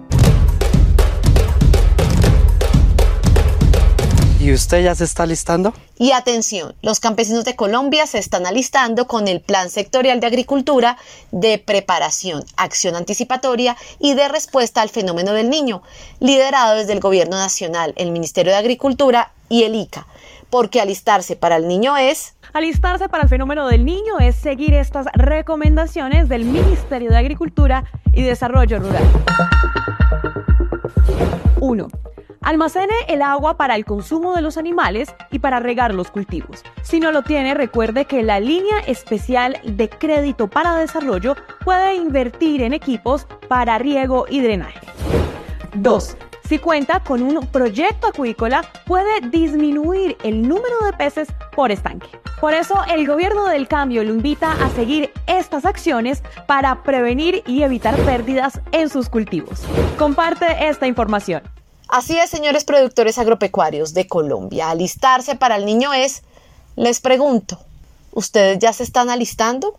¿Y 4.41 4.51
usted 4.51 4.83
ya 4.83 4.95
se 4.95 5.03
está 5.03 5.27
listando? 5.27 5.71
Y 5.99 6.13
atención, 6.13 6.73
los 6.81 6.99
campesinos 6.99 7.45
de 7.45 7.55
Colombia 7.55 8.07
se 8.07 8.17
están 8.17 8.47
alistando 8.47 9.05
con 9.05 9.27
el 9.27 9.39
Plan 9.39 9.69
Sectorial 9.69 10.19
de 10.19 10.25
Agricultura 10.25 10.97
de 11.31 11.59
preparación, 11.59 12.43
acción 12.57 12.95
anticipatoria 12.95 13.77
y 13.99 14.15
de 14.15 14.27
respuesta 14.29 14.81
al 14.81 14.89
fenómeno 14.89 15.33
del 15.33 15.51
niño, 15.51 15.83
liderado 16.19 16.73
desde 16.73 16.93
el 16.93 16.99
Gobierno 16.99 17.37
Nacional, 17.37 17.93
el 17.97 18.09
Ministerio 18.09 18.51
de 18.51 18.57
Agricultura 18.57 19.31
y 19.47 19.61
el 19.61 19.75
ICA. 19.75 20.07
Porque 20.49 20.81
alistarse 20.81 21.35
para 21.35 21.57
el 21.57 21.67
niño 21.67 21.95
es... 21.95 22.33
Alistarse 22.51 23.09
para 23.09 23.21
el 23.21 23.29
fenómeno 23.29 23.67
del 23.67 23.85
niño 23.85 24.17
es 24.19 24.35
seguir 24.37 24.73
estas 24.73 25.05
recomendaciones 25.13 26.29
del 26.29 26.45
Ministerio 26.45 27.11
de 27.11 27.17
Agricultura 27.19 27.83
y 28.11 28.23
Desarrollo 28.23 28.79
Rural. 28.79 29.03
1 31.59 31.87
Almacene 32.43 32.95
el 33.07 33.21
agua 33.21 33.55
para 33.55 33.75
el 33.75 33.85
consumo 33.85 34.35
de 34.35 34.41
los 34.41 34.57
animales 34.57 35.13
y 35.29 35.37
para 35.37 35.59
regar 35.59 35.93
los 35.93 36.09
cultivos. 36.09 36.63
Si 36.81 36.99
no 36.99 37.11
lo 37.11 37.21
tiene, 37.21 37.53
recuerde 37.53 38.05
que 38.05 38.23
la 38.23 38.39
línea 38.39 38.79
especial 38.87 39.59
de 39.63 39.87
crédito 39.89 40.47
para 40.47 40.75
desarrollo 40.75 41.35
puede 41.63 41.93
invertir 41.93 42.63
en 42.63 42.73
equipos 42.73 43.27
para 43.47 43.77
riego 43.77 44.25
y 44.27 44.41
drenaje. 44.41 44.79
2. 45.75 46.17
Si 46.49 46.57
cuenta 46.57 46.99
con 47.01 47.21
un 47.21 47.45
proyecto 47.45 48.07
acuícola, 48.07 48.65
puede 48.87 49.21
disminuir 49.29 50.17
el 50.23 50.41
número 50.41 50.79
de 50.83 50.93
peces 50.93 51.27
por 51.55 51.71
estanque. 51.71 52.09
Por 52.41 52.55
eso, 52.55 52.73
el 52.91 53.05
gobierno 53.05 53.45
del 53.45 53.67
cambio 53.67 54.03
lo 54.03 54.15
invita 54.15 54.51
a 54.53 54.69
seguir 54.71 55.11
estas 55.27 55.63
acciones 55.63 56.23
para 56.47 56.81
prevenir 56.81 57.43
y 57.45 57.61
evitar 57.61 57.95
pérdidas 57.97 58.59
en 58.71 58.89
sus 58.89 59.09
cultivos. 59.09 59.61
Comparte 59.99 60.67
esta 60.67 60.87
información. 60.87 61.43
Así 61.91 62.17
es, 62.17 62.29
señores 62.29 62.63
productores 62.63 63.17
agropecuarios 63.17 63.93
de 63.93 64.07
Colombia, 64.07 64.69
alistarse 64.69 65.35
para 65.35 65.57
el 65.57 65.65
niño 65.65 65.93
es, 65.93 66.23
les 66.77 67.01
pregunto, 67.01 67.59
¿ustedes 68.13 68.59
ya 68.59 68.71
se 68.71 68.83
están 68.83 69.09
alistando? 69.09 69.77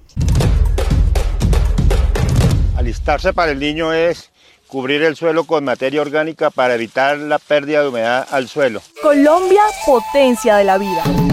Alistarse 2.76 3.32
para 3.32 3.52
el 3.52 3.60
niño 3.60 3.94
es 3.94 4.30
cubrir 4.66 5.02
el 5.02 5.16
suelo 5.16 5.44
con 5.44 5.64
materia 5.64 6.02
orgánica 6.02 6.50
para 6.50 6.74
evitar 6.74 7.16
la 7.16 7.38
pérdida 7.38 7.80
de 7.80 7.88
humedad 7.88 8.28
al 8.30 8.46
suelo. 8.46 8.82
Colombia, 9.00 9.62
potencia 9.86 10.56
de 10.56 10.64
la 10.64 10.76
vida. 10.76 11.31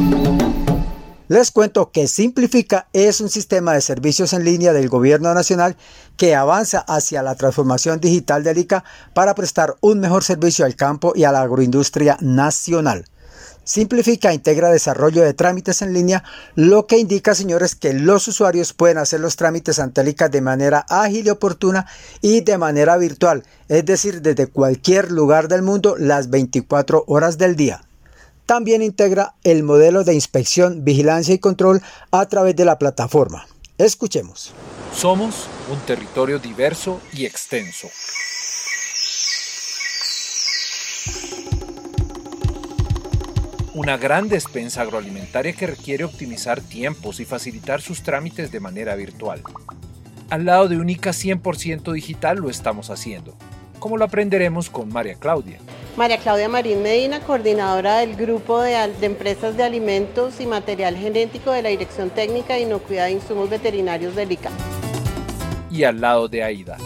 Les 1.29 1.51
cuento 1.51 1.91
que 1.91 2.07
Simplifica 2.07 2.88
es 2.91 3.21
un 3.21 3.29
sistema 3.29 3.75
de 3.75 3.81
servicios 3.81 4.33
en 4.33 4.43
línea 4.43 4.74
del 4.74 4.89
Gobierno 4.89 5.31
Nacional 5.31 5.77
que 6.17 6.33
avanza 6.33 6.79
hacia 6.79 7.21
la 7.21 7.36
transformación 7.36 8.00
digital 8.00 8.43
del 8.43 8.57
ICA 8.57 8.83
para 9.13 9.36
prestar 9.36 9.75
un 9.79 10.00
mejor 10.00 10.24
servicio 10.24 10.65
al 10.65 10.75
campo 10.75 11.13
y 11.15 11.25
a 11.25 11.31
la 11.31 11.41
agroindustria 11.41 12.17
nacional. 12.19 13.05
Simplifica 13.63 14.33
integra 14.33 14.71
desarrollo 14.71 15.21
de 15.21 15.36
trámites 15.36 15.83
en 15.83 15.93
línea, 15.93 16.24
lo 16.55 16.88
que 16.88 16.98
indica, 16.98 17.36
señores, 17.36 17.75
que 17.75 17.93
los 17.93 18.27
usuarios 18.27 18.74
pueden 18.74 18.98
hacer 18.98 19.19
los 19.19 19.36
trámites 19.36 19.77
ante 19.77 20.01
el 20.01 20.07
ICA 20.07 20.29
de 20.29 20.41
manera 20.41 20.83
ágil 20.89 21.27
y 21.27 21.29
oportuna 21.29 21.86
y 22.21 22.41
de 22.41 22.57
manera 22.57 22.98
virtual, 22.98 23.43
es 23.67 23.86
decir, 23.86 24.24
desde 24.24 24.48
cualquier 24.48 25.12
lugar 25.12 25.48
del 25.48 25.62
mundo 25.62 25.95
las 25.95 26.31
24 26.31 27.03
horas 27.05 27.38
del 27.38 27.55
día. 27.55 27.83
También 28.50 28.82
integra 28.82 29.36
el 29.44 29.62
modelo 29.62 30.03
de 30.03 30.15
inspección, 30.15 30.84
vigilancia 30.84 31.36
y 31.36 31.38
control 31.38 31.84
a 32.10 32.25
través 32.25 32.56
de 32.56 32.65
la 32.65 32.79
plataforma. 32.79 33.46
Escuchemos. 33.77 34.56
Somos 34.91 35.46
un 35.72 35.77
territorio 35.82 36.39
diverso 36.39 37.00
y 37.13 37.27
extenso. 37.27 37.89
Una 43.75 43.98
gran 43.98 44.27
despensa 44.29 44.82
agroalimentaria 44.82 45.53
que 45.53 45.68
requiere 45.68 46.03
optimizar 46.03 46.60
tiempos 46.60 47.20
y 47.20 47.25
facilitar 47.25 47.84
sus 47.84 48.01
trámites 48.01 48.51
de 48.51 48.60
manera 48.60 48.96
virtual. 48.96 49.44
Al 50.32 50.46
lado 50.46 50.68
de 50.68 50.77
Única 50.77 51.12
100% 51.12 51.94
digital 51.94 52.39
lo 52.39 52.50
estamos 52.50 52.89
haciendo, 52.89 53.36
como 53.79 53.98
lo 53.98 54.05
aprenderemos 54.05 54.69
con 54.69 54.89
María 54.89 55.15
Claudia, 55.15 55.59
María 56.00 56.17
Claudia 56.17 56.48
Marín 56.48 56.81
Medina, 56.81 57.19
coordinadora 57.19 57.98
del 57.98 58.15
Grupo 58.15 58.62
de, 58.62 58.74
Empresas 59.01 59.57
de 59.57 59.63
Alimentos 59.63 60.39
y 60.39 60.45
Material 60.45 60.95
Genético 60.95 61.51
de 61.51 61.62
la 61.62 61.67
Dirección 61.67 62.09
Técnica 62.09 62.53
de 62.53 62.62
Inocuidad 62.62 63.07
de 63.07 63.12
Insumos 63.12 63.50
Veterinarios 63.50 64.15
del 64.15 64.31
ICA. 64.31 64.50
Y 65.69 65.83
al 65.83 66.00
lado 66.00 66.29
de 66.29 66.41
Aida. 66.41 66.77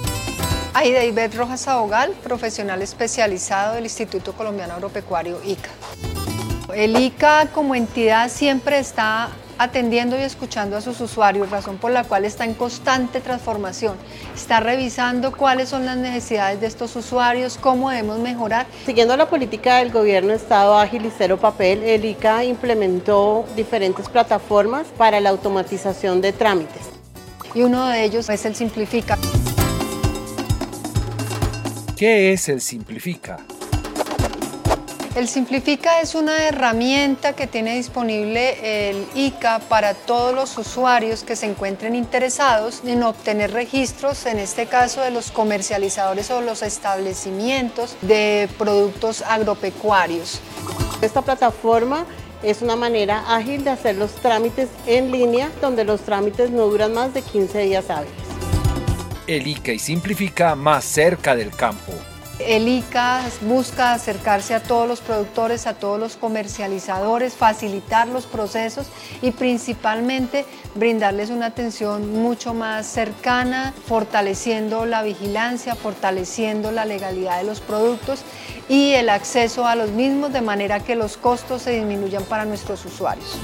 Aida 0.74 1.04
Ibet 1.04 1.36
Rojas 1.36 1.68
Abogal, 1.68 2.14
profesional 2.24 2.82
especializado 2.82 3.76
del 3.76 3.84
Instituto 3.84 4.34
Colombiano 4.34 4.74
Agropecuario 4.74 5.40
ICA. 5.46 5.70
El 6.74 7.00
ICA 7.00 7.50
como 7.54 7.76
entidad 7.76 8.30
siempre 8.30 8.80
está 8.80 9.30
atendiendo 9.58 10.18
y 10.18 10.22
escuchando 10.22 10.78
a 10.78 10.82
sus 10.82 11.00
usuarios, 11.02 11.50
razón 11.50 11.78
por 11.78 11.92
la 11.92 12.04
cual 12.04 12.26
está 12.26 12.46
en 12.46 12.54
constante 12.54 13.22
transformación. 13.22 13.96
Está 14.36 14.60
revisando 14.60 15.32
cuáles 15.32 15.70
son 15.70 15.86
las 15.86 15.98
necesidades 15.98 16.62
de 16.62 16.68
estos 16.68 16.96
usuarios, 16.96 17.58
cómo 17.58 17.90
debemos 17.90 18.20
mejorar. 18.20 18.66
Siguiendo 18.86 19.16
la 19.18 19.30
política 19.30 19.78
del 19.78 19.92
gobierno 19.92 20.34
Estado 20.34 20.78
ágil 20.78 21.06
y 21.06 21.12
cero 21.16 21.38
papel, 21.40 21.84
el 21.84 22.06
ICA 22.06 22.44
implementó 22.44 23.46
diferentes 23.56 24.10
plataformas 24.10 24.88
para 24.98 25.20
la 25.20 25.30
automatización 25.30 26.22
de 26.22 26.34
trámites. 26.34 26.90
Y 27.56 27.62
uno 27.62 27.88
de 27.88 28.04
ellos 28.04 28.30
es 28.30 28.46
el 28.46 28.56
Simplifica. 28.56 29.18
¿Qué 31.96 32.34
es 32.34 32.50
el 32.50 32.60
Simplifica? 32.60 33.38
El 35.16 35.28
Simplifica 35.28 36.02
es 36.02 36.16
una 36.16 36.48
herramienta 36.48 37.34
que 37.34 37.46
tiene 37.46 37.76
disponible 37.76 38.90
el 38.90 39.06
ICA 39.14 39.60
para 39.60 39.94
todos 39.94 40.34
los 40.34 40.58
usuarios 40.58 41.24
que 41.24 41.36
se 41.36 41.46
encuentren 41.46 41.94
interesados 41.94 42.82
en 42.84 43.04
obtener 43.04 43.52
registros, 43.52 44.26
en 44.26 44.40
este 44.40 44.66
caso 44.66 45.02
de 45.02 45.12
los 45.12 45.30
comercializadores 45.30 46.32
o 46.32 46.42
los 46.42 46.64
establecimientos 46.64 47.96
de 48.02 48.50
productos 48.58 49.22
agropecuarios. 49.22 50.40
Esta 51.04 51.22
plataforma 51.22 52.08
es 52.42 52.64
una 52.64 52.76
manera 52.76 53.36
ágil 53.36 53.64
de 53.64 53.70
hacer 53.70 53.98
los 53.98 54.14
trámites 54.16 54.70
en 54.88 55.12
línea, 55.12 55.52
donde 55.62 55.84
los 55.84 56.02
trámites 56.02 56.50
no 56.50 56.66
duran 56.66 56.92
más 56.92 57.14
de 57.14 57.22
15 57.22 57.60
días 57.60 57.88
hábiles. 57.92 58.16
El 59.28 59.46
ICA 59.46 59.74
y 59.74 59.80
Simplifica 59.80 60.56
más 60.56 60.84
cerca 60.84 61.36
del 61.36 61.52
campo. 61.52 61.94
El 62.48 62.68
ICA 62.68 63.22
busca 63.42 63.94
acercarse 63.94 64.54
a 64.54 64.62
todos 64.62 64.88
los 64.88 65.00
productores, 65.00 65.66
a 65.66 65.76
todos 65.76 66.00
los 66.00 66.18
comercializadores, 66.18 67.36
facilitar 67.36 68.08
los 68.08 68.26
procesos 68.26 68.88
y 69.22 69.32
principalmente 69.32 70.46
brindarles 70.76 71.30
una 71.30 71.48
atención 71.48 72.12
mucho 72.12 72.54
más 72.54 72.86
cercana, 72.86 73.74
fortaleciendo 73.88 74.86
la 74.86 75.04
vigilancia, 75.04 75.76
fortaleciendo 75.76 76.72
la 76.72 76.86
legalidad 76.86 77.38
de 77.38 77.46
los 77.46 77.62
productos 77.62 78.24
y 78.68 78.92
el 78.92 79.10
acceso 79.10 79.66
a 79.66 79.76
los 79.76 79.92
mismos 79.92 80.34
de 80.34 80.42
manera 80.42 80.82
que 80.82 80.96
los 80.96 81.18
costos 81.18 81.62
se 81.62 81.72
disminuyan 81.72 82.24
para 82.24 82.44
nuestros 82.44 82.84
usuarios. 82.86 83.38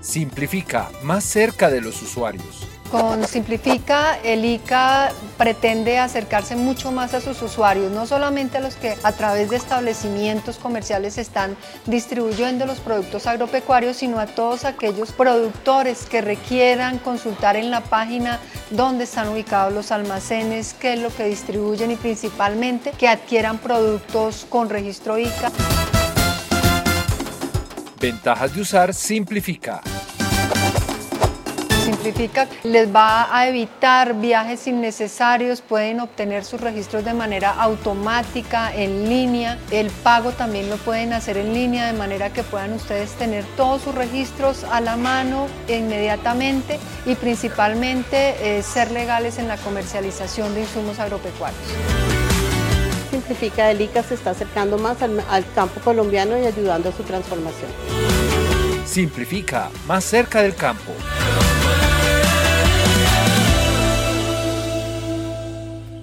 Simplifica 0.00 0.90
más 1.02 1.24
cerca 1.24 1.70
de 1.70 1.80
los 1.80 2.02
usuarios. 2.02 2.69
Con 2.90 3.24
Simplifica, 3.24 4.18
el 4.24 4.44
ICA 4.44 5.12
pretende 5.38 6.00
acercarse 6.00 6.56
mucho 6.56 6.90
más 6.90 7.14
a 7.14 7.20
sus 7.20 7.40
usuarios, 7.40 7.92
no 7.92 8.04
solamente 8.04 8.58
a 8.58 8.60
los 8.60 8.74
que 8.74 8.96
a 9.04 9.12
través 9.12 9.48
de 9.48 9.56
establecimientos 9.56 10.56
comerciales 10.56 11.16
están 11.16 11.56
distribuyendo 11.86 12.66
los 12.66 12.80
productos 12.80 13.28
agropecuarios, 13.28 13.98
sino 13.98 14.18
a 14.18 14.26
todos 14.26 14.64
aquellos 14.64 15.12
productores 15.12 16.06
que 16.06 16.20
requieran 16.20 16.98
consultar 16.98 17.54
en 17.54 17.70
la 17.70 17.80
página 17.80 18.40
dónde 18.70 19.04
están 19.04 19.28
ubicados 19.28 19.72
los 19.72 19.92
almacenes, 19.92 20.74
qué 20.74 20.94
es 20.94 20.98
lo 20.98 21.14
que 21.14 21.26
distribuyen 21.26 21.92
y 21.92 21.96
principalmente 21.96 22.90
que 22.90 23.06
adquieran 23.06 23.58
productos 23.58 24.46
con 24.50 24.68
registro 24.68 25.16
ICA. 25.16 25.52
Ventajas 28.00 28.52
de 28.52 28.60
usar 28.62 28.92
Simplifica. 28.92 29.80
Simplifica 31.90 32.46
les 32.62 32.94
va 32.94 33.36
a 33.36 33.48
evitar 33.48 34.14
viajes 34.14 34.68
innecesarios, 34.68 35.60
pueden 35.60 35.98
obtener 35.98 36.44
sus 36.44 36.60
registros 36.60 37.04
de 37.04 37.14
manera 37.14 37.50
automática, 37.50 38.72
en 38.72 39.08
línea. 39.08 39.58
El 39.72 39.90
pago 39.90 40.30
también 40.30 40.70
lo 40.70 40.76
pueden 40.76 41.12
hacer 41.12 41.36
en 41.36 41.52
línea 41.52 41.88
de 41.88 41.98
manera 41.98 42.32
que 42.32 42.44
puedan 42.44 42.74
ustedes 42.74 43.10
tener 43.14 43.44
todos 43.56 43.82
sus 43.82 43.92
registros 43.92 44.62
a 44.70 44.80
la 44.80 44.96
mano 44.96 45.48
inmediatamente 45.66 46.78
y 47.06 47.16
principalmente 47.16 48.36
eh, 48.40 48.62
ser 48.62 48.92
legales 48.92 49.40
en 49.40 49.48
la 49.48 49.56
comercialización 49.56 50.54
de 50.54 50.60
insumos 50.60 51.00
agropecuarios. 51.00 51.60
Simplifica 53.10 53.68
el 53.68 53.80
ICA 53.80 54.04
se 54.04 54.14
está 54.14 54.30
acercando 54.30 54.78
más 54.78 55.02
al, 55.02 55.24
al 55.28 55.44
campo 55.54 55.80
colombiano 55.80 56.38
y 56.38 56.46
ayudando 56.46 56.90
a 56.90 56.92
su 56.92 57.02
transformación. 57.02 57.70
Simplifica 58.86 59.70
más 59.88 60.04
cerca 60.04 60.40
del 60.40 60.54
campo. 60.54 60.92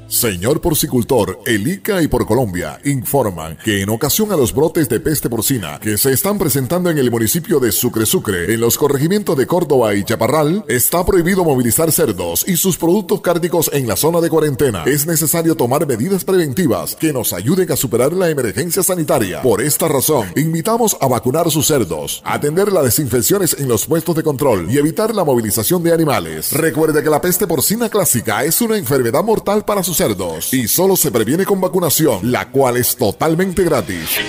Señor 0.09 0.61
porcicultor, 0.61 1.37
el 1.45 1.67
ICA 1.67 2.01
y 2.01 2.07
por 2.07 2.25
Colombia 2.25 2.79
informan 2.85 3.57
que 3.57 3.81
en 3.81 3.89
ocasión 3.89 4.31
a 4.31 4.37
los 4.37 4.55
brotes 4.55 4.87
de 4.87 5.01
peste 5.01 5.29
porcina 5.29 5.81
que 5.81 5.97
se 5.97 6.13
están 6.13 6.37
presentando 6.37 6.89
en 6.89 6.97
el 6.97 7.11
municipio 7.11 7.59
de 7.59 7.73
Sucre 7.73 8.05
Sucre, 8.05 8.53
en 8.53 8.61
los 8.61 8.77
corregimientos 8.77 9.35
de 9.35 9.45
Córdoba 9.45 9.95
y 9.95 10.05
Chaparral, 10.05 10.63
está 10.69 11.05
prohibido 11.05 11.43
movilizar 11.43 11.91
cerdos 11.91 12.45
y 12.47 12.55
sus 12.55 12.77
productos 12.77 13.19
cárnicos 13.19 13.69
en 13.73 13.85
la 13.85 13.97
zona 13.97 14.21
de 14.21 14.29
cuarentena. 14.29 14.85
Es 14.85 15.05
necesario 15.05 15.55
tomar 15.55 15.85
medidas 15.85 16.23
preventivas 16.23 16.95
que 16.95 17.11
nos 17.11 17.33
ayuden 17.33 17.69
a 17.69 17.75
superar 17.75 18.13
la 18.13 18.29
emergencia 18.29 18.83
sanitaria. 18.83 19.41
Por 19.41 19.61
esta 19.61 19.89
razón, 19.89 20.27
invitamos 20.37 20.95
a 21.01 21.07
vacunar 21.07 21.51
sus 21.51 21.67
cerdos, 21.67 22.21
atender 22.23 22.71
las 22.71 22.85
desinfecciones 22.85 23.57
en 23.59 23.67
los 23.67 23.85
puestos 23.85 24.15
de 24.15 24.23
control 24.23 24.71
y 24.71 24.77
evitar 24.77 25.13
la 25.13 25.25
movilización 25.25 25.83
de 25.83 25.91
animales. 25.91 26.53
Recuerde 26.53 27.03
que 27.03 27.09
la 27.09 27.19
peste 27.19 27.45
porcina 27.45 27.89
clásica 27.89 28.45
es 28.45 28.61
una 28.61 28.77
enfermedad 28.77 29.21
mortal 29.21 29.65
para 29.65 29.83
sus 29.83 29.96
cerdos 29.97 30.53
y 30.53 30.67
solo 30.67 30.95
se 30.95 31.11
previene 31.11 31.43
con 31.43 31.59
vacunación, 31.59 32.31
la 32.31 32.49
cual 32.49 32.77
es 32.77 32.95
totalmente 32.95 33.63
gratis. 33.63 34.19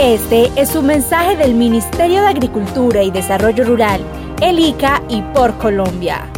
Este 0.00 0.50
es 0.56 0.74
un 0.76 0.86
mensaje 0.86 1.36
del 1.36 1.54
Ministerio 1.54 2.22
de 2.22 2.28
Agricultura 2.28 3.02
y 3.02 3.10
Desarrollo 3.10 3.64
Rural, 3.64 4.00
el 4.40 4.60
ICA 4.60 5.02
y 5.08 5.20
por 5.34 5.58
Colombia. 5.58 6.30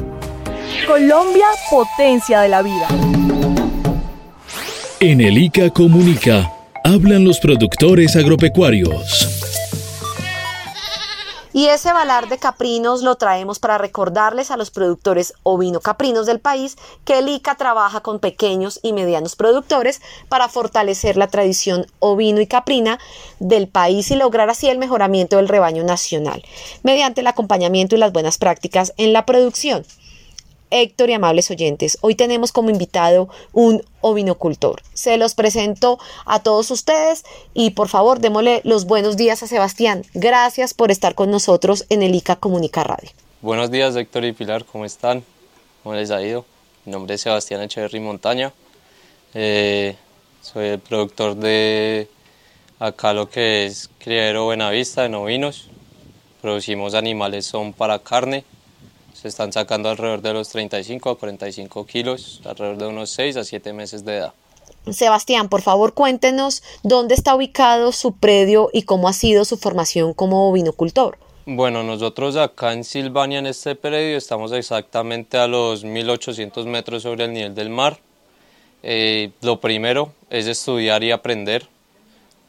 Colombia, 0.87 1.47
potencia 1.71 2.41
de 2.41 2.49
la 2.49 2.63
vida. 2.63 2.89
En 5.01 5.21
el 5.21 5.37
ICA 5.37 5.69
Comunica, 5.71 6.51
hablan 6.85 7.25
los 7.25 7.41
productores 7.41 8.17
agropecuarios. 8.17 9.24
Y 11.55 11.67
ese 11.69 11.93
balar 11.93 12.29
de 12.29 12.39
caprinos 12.39 13.03
lo 13.03 13.15
traemos 13.15 13.61
para 13.61 13.79
recordarles 13.79 14.51
a 14.51 14.57
los 14.57 14.73
productores 14.73 15.35
ovino-caprinos 15.45 16.27
del 16.27 16.41
país 16.41 16.77
que 17.05 17.21
el 17.21 17.29
ICA 17.29 17.55
trabaja 17.55 18.01
con 18.01 18.19
pequeños 18.19 18.81
y 18.83 18.93
medianos 18.93 19.37
productores 19.37 20.03
para 20.29 20.49
fortalecer 20.49 21.17
la 21.17 21.29
tradición 21.29 21.87
ovino 22.01 22.41
y 22.41 22.49
caprina 22.49 22.99
del 23.39 23.69
país 23.69 24.11
y 24.11 24.17
lograr 24.17 24.51
así 24.51 24.69
el 24.69 24.79
mejoramiento 24.79 25.37
del 25.37 25.47
rebaño 25.47 25.85
nacional, 25.85 26.43
mediante 26.83 27.21
el 27.21 27.29
acompañamiento 27.29 27.95
y 27.95 27.99
las 27.99 28.13
buenas 28.13 28.37
prácticas 28.37 28.93
en 28.97 29.13
la 29.13 29.25
producción. 29.25 29.87
Héctor 30.77 31.09
y 31.09 31.13
amables 31.13 31.53
oyentes, 31.53 31.99
hoy 32.01 32.17
tenemos 32.17 32.51
como 32.51 32.69
invitado 32.69 33.29
un 33.53 33.85
ovinocultor. 34.01 34.83
Se 34.93 35.17
los 35.19 35.37
presento 35.37 36.01
a 36.27 36.43
todos 36.43 36.73
ustedes 36.73 37.23
y 37.55 37.71
por 37.71 37.89
favor 37.89 38.19
démosle 38.19 38.61
los 38.65 38.85
buenos 38.85 39.17
días 39.17 39.45
a 39.45 39.47
Sebastián. 39.47 40.03
Gracias 40.15 40.75
por 40.75 40.91
estar 40.91 41.15
con 41.15 41.31
nosotros 41.31 41.87
en 41.91 42.03
el 42.03 42.17
ICA 42.17 42.35
Comunica 42.35 42.83
Radio. 42.83 43.09
Buenos 43.41 43.71
días 43.71 43.95
Héctor 43.95 44.25
y 44.25 44.33
Pilar, 44.33 44.65
¿cómo 44.65 44.85
están? 44.85 45.23
¿Cómo 45.85 45.95
les 45.95 46.11
ha 46.11 46.21
ido? 46.21 46.45
Mi 46.85 46.91
nombre 46.91 47.15
es 47.15 47.21
Sebastián 47.21 47.63
Echeverry 47.63 48.01
Montaña. 48.01 48.53
Eh, 49.33 49.95
soy 50.43 50.67
el 50.67 50.81
productor 50.81 51.37
de 51.37 52.09
acá 52.81 53.13
lo 53.13 53.31
que 53.31 53.67
es 53.67 53.91
criadero 53.99 54.47
Buenavista 54.47 55.05
en 55.05 55.15
ovinos. 55.15 55.69
Producimos 56.43 56.95
animales, 56.95 57.47
son 57.47 57.73
para 57.73 58.01
carne, 58.01 58.45
se 59.25 59.29
están 59.29 59.55
sacando 59.55 59.89
alrededor 59.89 60.21
de 60.21 60.35
los 60.35 60.51
35 60.51 61.09
a 61.09 61.19
45 61.19 61.87
kilos, 61.87 62.43
alrededor 62.45 62.77
de 62.77 62.87
unos 62.89 63.09
6 63.13 63.39
a 63.39 63.45
7 63.45 63.73
meses 63.73 64.05
de 64.05 64.19
edad. 64.19 64.35
Sebastián, 64.91 65.49
por 65.49 65.63
favor 65.63 65.95
cuéntenos 65.95 66.63
dónde 66.83 67.15
está 67.15 67.35
ubicado 67.35 67.93
su 67.93 68.13
predio 68.13 68.69
y 68.71 68.83
cómo 68.83 69.09
ha 69.09 69.15
sido 69.15 69.47
su 69.47 69.57
formación 69.57 70.13
como 70.13 70.53
vinocultor. 70.53 71.17
Bueno, 71.47 71.83
nosotros 71.83 72.37
acá 72.37 72.75
en 72.75 72.85
Silvania, 72.85 73.39
en 73.39 73.47
este 73.47 73.75
predio, 73.75 74.19
estamos 74.19 74.53
exactamente 74.53 75.39
a 75.39 75.47
los 75.47 75.85
1800 75.85 76.67
metros 76.67 77.03
sobre 77.05 77.25
el 77.25 77.33
nivel 77.33 77.55
del 77.55 77.71
mar. 77.71 78.01
Eh, 78.83 79.31
lo 79.41 79.59
primero 79.59 80.13
es 80.29 80.47
estudiar 80.49 81.03
y 81.03 81.13
aprender, 81.13 81.67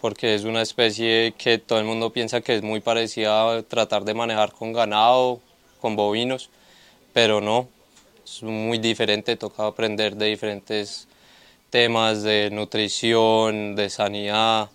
porque 0.02 0.36
es 0.36 0.44
una 0.44 0.62
especie 0.62 1.34
que 1.38 1.58
todo 1.58 1.80
el 1.80 1.86
mundo 1.86 2.10
piensa 2.10 2.42
que 2.42 2.54
es 2.54 2.64
muy 2.64 2.82
parecida 2.82 3.60
a 3.60 3.62
tratar 3.62 4.04
de 4.04 4.14
manejar 4.14 4.52
con 4.52 4.74
ganado, 4.74 5.40
con 5.80 5.96
bovinos, 5.96 6.50
pero 7.16 7.40
no, 7.40 7.70
es 8.26 8.44
muy 8.44 8.78
diferente, 8.78 9.38
toca 9.38 9.66
aprender 9.66 10.18
de 10.18 10.26
diferentes 10.26 11.08
temas 11.70 12.24
de 12.24 12.50
nutrición, 12.52 13.74
de 13.74 13.90
sanidad, 13.90 14.70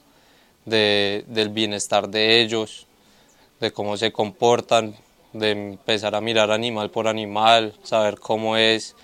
de, 0.65 1.23
del 1.27 1.51
bienestar 1.51 2.09
de 2.09 2.41
ellos, 2.41 2.87
de 3.61 3.73
cómo 3.73 3.99
se 3.99 4.11
comportan, 4.11 4.97
de 5.35 5.51
empezar 5.51 6.15
a 6.15 6.23
mirar 6.23 6.51
animal 6.51 6.89
por 6.89 7.09
animal, 7.09 7.75
saber 7.83 8.19
cómo 8.19 8.57
es, 8.57 8.97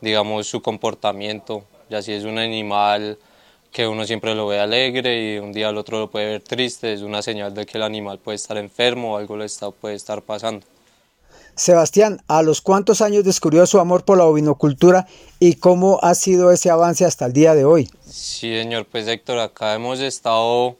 digamos, 0.00 0.48
su 0.48 0.60
comportamiento, 0.60 1.62
ya 1.90 2.02
si 2.02 2.10
es 2.10 2.24
un 2.24 2.38
animal 2.38 3.18
que 3.70 3.86
uno 3.86 4.04
siempre 4.04 4.34
lo 4.34 4.48
ve 4.48 4.58
alegre 4.58 5.34
y 5.34 5.38
un 5.38 5.52
día 5.52 5.68
al 5.68 5.78
otro 5.78 6.00
lo 6.00 6.10
puede 6.10 6.26
ver 6.26 6.42
triste, 6.42 6.92
es 6.92 7.02
una 7.02 7.22
señal 7.22 7.54
de 7.54 7.66
que 7.66 7.78
el 7.78 7.84
animal 7.84 8.18
puede 8.18 8.34
estar 8.34 8.56
enfermo 8.56 9.14
o 9.14 9.16
algo 9.16 9.36
le 9.36 9.44
está, 9.44 9.70
puede 9.70 9.94
estar 9.94 10.22
pasando. 10.22 10.66
Sebastián, 11.60 12.22
¿a 12.26 12.40
los 12.40 12.62
cuántos 12.62 13.02
años 13.02 13.22
descubrió 13.22 13.66
su 13.66 13.78
amor 13.80 14.06
por 14.06 14.16
la 14.16 14.24
ovinocultura 14.24 15.06
y 15.40 15.56
cómo 15.56 15.98
ha 16.00 16.14
sido 16.14 16.52
ese 16.52 16.70
avance 16.70 17.04
hasta 17.04 17.26
el 17.26 17.34
día 17.34 17.54
de 17.54 17.66
hoy? 17.66 17.90
Sí, 18.06 18.48
señor, 18.48 18.86
pues 18.86 19.06
Héctor, 19.06 19.40
acá 19.40 19.74
hemos 19.74 20.00
estado, 20.00 20.78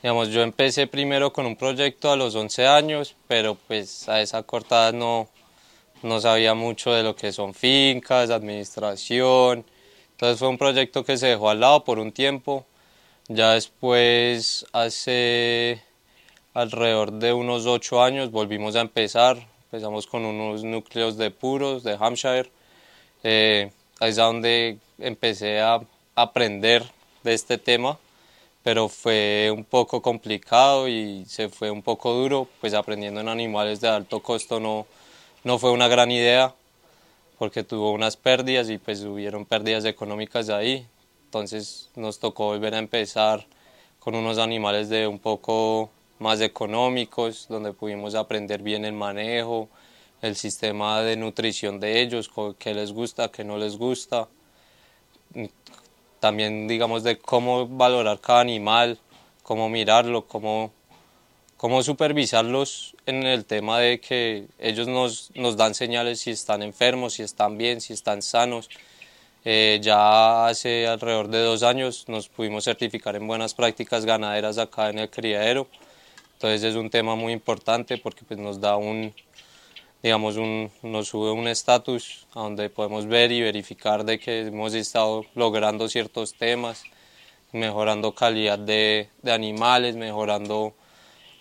digamos, 0.00 0.28
yo 0.28 0.42
empecé 0.42 0.86
primero 0.86 1.32
con 1.32 1.44
un 1.44 1.56
proyecto 1.56 2.08
a 2.08 2.14
los 2.14 2.36
11 2.36 2.68
años, 2.68 3.16
pero 3.26 3.56
pues 3.66 4.08
a 4.08 4.20
esa 4.20 4.44
corta 4.44 4.84
edad 4.84 4.92
no, 4.92 5.28
no 6.04 6.20
sabía 6.20 6.54
mucho 6.54 6.92
de 6.92 7.02
lo 7.02 7.16
que 7.16 7.32
son 7.32 7.52
fincas, 7.52 8.30
administración, 8.30 9.64
entonces 10.12 10.38
fue 10.38 10.46
un 10.46 10.56
proyecto 10.56 11.04
que 11.04 11.16
se 11.16 11.26
dejó 11.26 11.50
al 11.50 11.58
lado 11.58 11.82
por 11.82 11.98
un 11.98 12.12
tiempo, 12.12 12.64
ya 13.26 13.54
después 13.54 14.66
hace 14.72 15.82
alrededor 16.54 17.10
de 17.10 17.32
unos 17.32 17.66
8 17.66 18.04
años 18.04 18.30
volvimos 18.30 18.76
a 18.76 18.82
empezar, 18.82 19.50
empezamos 19.72 20.06
con 20.06 20.26
unos 20.26 20.64
núcleos 20.64 21.16
de 21.16 21.30
puros 21.30 21.82
de 21.82 21.96
Hampshire, 21.98 22.50
eh, 23.22 23.70
ahí 24.00 24.10
es 24.10 24.16
donde 24.16 24.76
empecé 24.98 25.62
a 25.62 25.80
aprender 26.14 26.84
de 27.22 27.32
este 27.32 27.56
tema, 27.56 27.98
pero 28.62 28.90
fue 28.90 29.50
un 29.50 29.64
poco 29.64 30.02
complicado 30.02 30.88
y 30.88 31.24
se 31.24 31.48
fue 31.48 31.70
un 31.70 31.80
poco 31.80 32.12
duro, 32.12 32.48
pues 32.60 32.74
aprendiendo 32.74 33.22
en 33.22 33.30
animales 33.30 33.80
de 33.80 33.88
alto 33.88 34.20
costo 34.20 34.60
no, 34.60 34.86
no 35.42 35.58
fue 35.58 35.70
una 35.70 35.88
gran 35.88 36.10
idea, 36.10 36.54
porque 37.38 37.64
tuvo 37.64 37.92
unas 37.92 38.18
pérdidas 38.18 38.68
y 38.68 38.76
pues 38.76 39.02
hubieron 39.04 39.46
pérdidas 39.46 39.86
económicas 39.86 40.48
de 40.48 40.54
ahí, 40.54 40.86
entonces 41.24 41.88
nos 41.96 42.18
tocó 42.18 42.48
volver 42.48 42.74
a 42.74 42.78
empezar 42.78 43.46
con 44.00 44.16
unos 44.16 44.36
animales 44.36 44.90
de 44.90 45.06
un 45.06 45.18
poco 45.18 45.88
más 46.22 46.40
económicos, 46.40 47.46
donde 47.48 47.72
pudimos 47.72 48.14
aprender 48.14 48.62
bien 48.62 48.84
el 48.84 48.94
manejo, 48.94 49.68
el 50.22 50.36
sistema 50.36 51.02
de 51.02 51.16
nutrición 51.16 51.80
de 51.80 52.00
ellos, 52.00 52.30
qué 52.58 52.72
les 52.72 52.92
gusta, 52.92 53.30
qué 53.30 53.44
no 53.44 53.58
les 53.58 53.76
gusta. 53.76 54.28
También, 56.20 56.68
digamos, 56.68 57.02
de 57.02 57.18
cómo 57.18 57.66
valorar 57.66 58.20
cada 58.20 58.40
animal, 58.40 58.98
cómo 59.42 59.68
mirarlo, 59.68 60.26
cómo, 60.26 60.72
cómo 61.56 61.82
supervisarlos 61.82 62.94
en 63.06 63.24
el 63.24 63.44
tema 63.44 63.80
de 63.80 64.00
que 64.00 64.46
ellos 64.58 64.86
nos, 64.86 65.32
nos 65.34 65.56
dan 65.56 65.74
señales 65.74 66.20
si 66.20 66.30
están 66.30 66.62
enfermos, 66.62 67.14
si 67.14 67.24
están 67.24 67.58
bien, 67.58 67.80
si 67.80 67.92
están 67.92 68.22
sanos. 68.22 68.70
Eh, 69.44 69.80
ya 69.82 70.46
hace 70.46 70.86
alrededor 70.86 71.26
de 71.26 71.42
dos 71.42 71.64
años 71.64 72.04
nos 72.06 72.28
pudimos 72.28 72.62
certificar 72.62 73.16
en 73.16 73.26
buenas 73.26 73.54
prácticas 73.54 74.04
ganaderas 74.04 74.58
acá 74.58 74.90
en 74.90 75.00
el 75.00 75.10
criadero. 75.10 75.66
Entonces 76.42 76.70
es 76.70 76.74
un 76.74 76.90
tema 76.90 77.14
muy 77.14 77.32
importante 77.32 77.98
porque 77.98 78.24
pues, 78.24 78.36
nos 78.40 78.60
da 78.60 78.76
un, 78.76 79.14
digamos, 80.02 80.36
un, 80.36 80.72
nos 80.82 81.06
sube 81.06 81.30
un 81.30 81.46
estatus 81.46 82.26
donde 82.34 82.68
podemos 82.68 83.06
ver 83.06 83.30
y 83.30 83.40
verificar 83.40 84.04
de 84.04 84.18
que 84.18 84.40
hemos 84.48 84.74
estado 84.74 85.24
logrando 85.36 85.88
ciertos 85.88 86.34
temas, 86.34 86.82
mejorando 87.52 88.12
calidad 88.12 88.58
de, 88.58 89.08
de 89.22 89.30
animales, 89.30 89.94
mejorando 89.94 90.74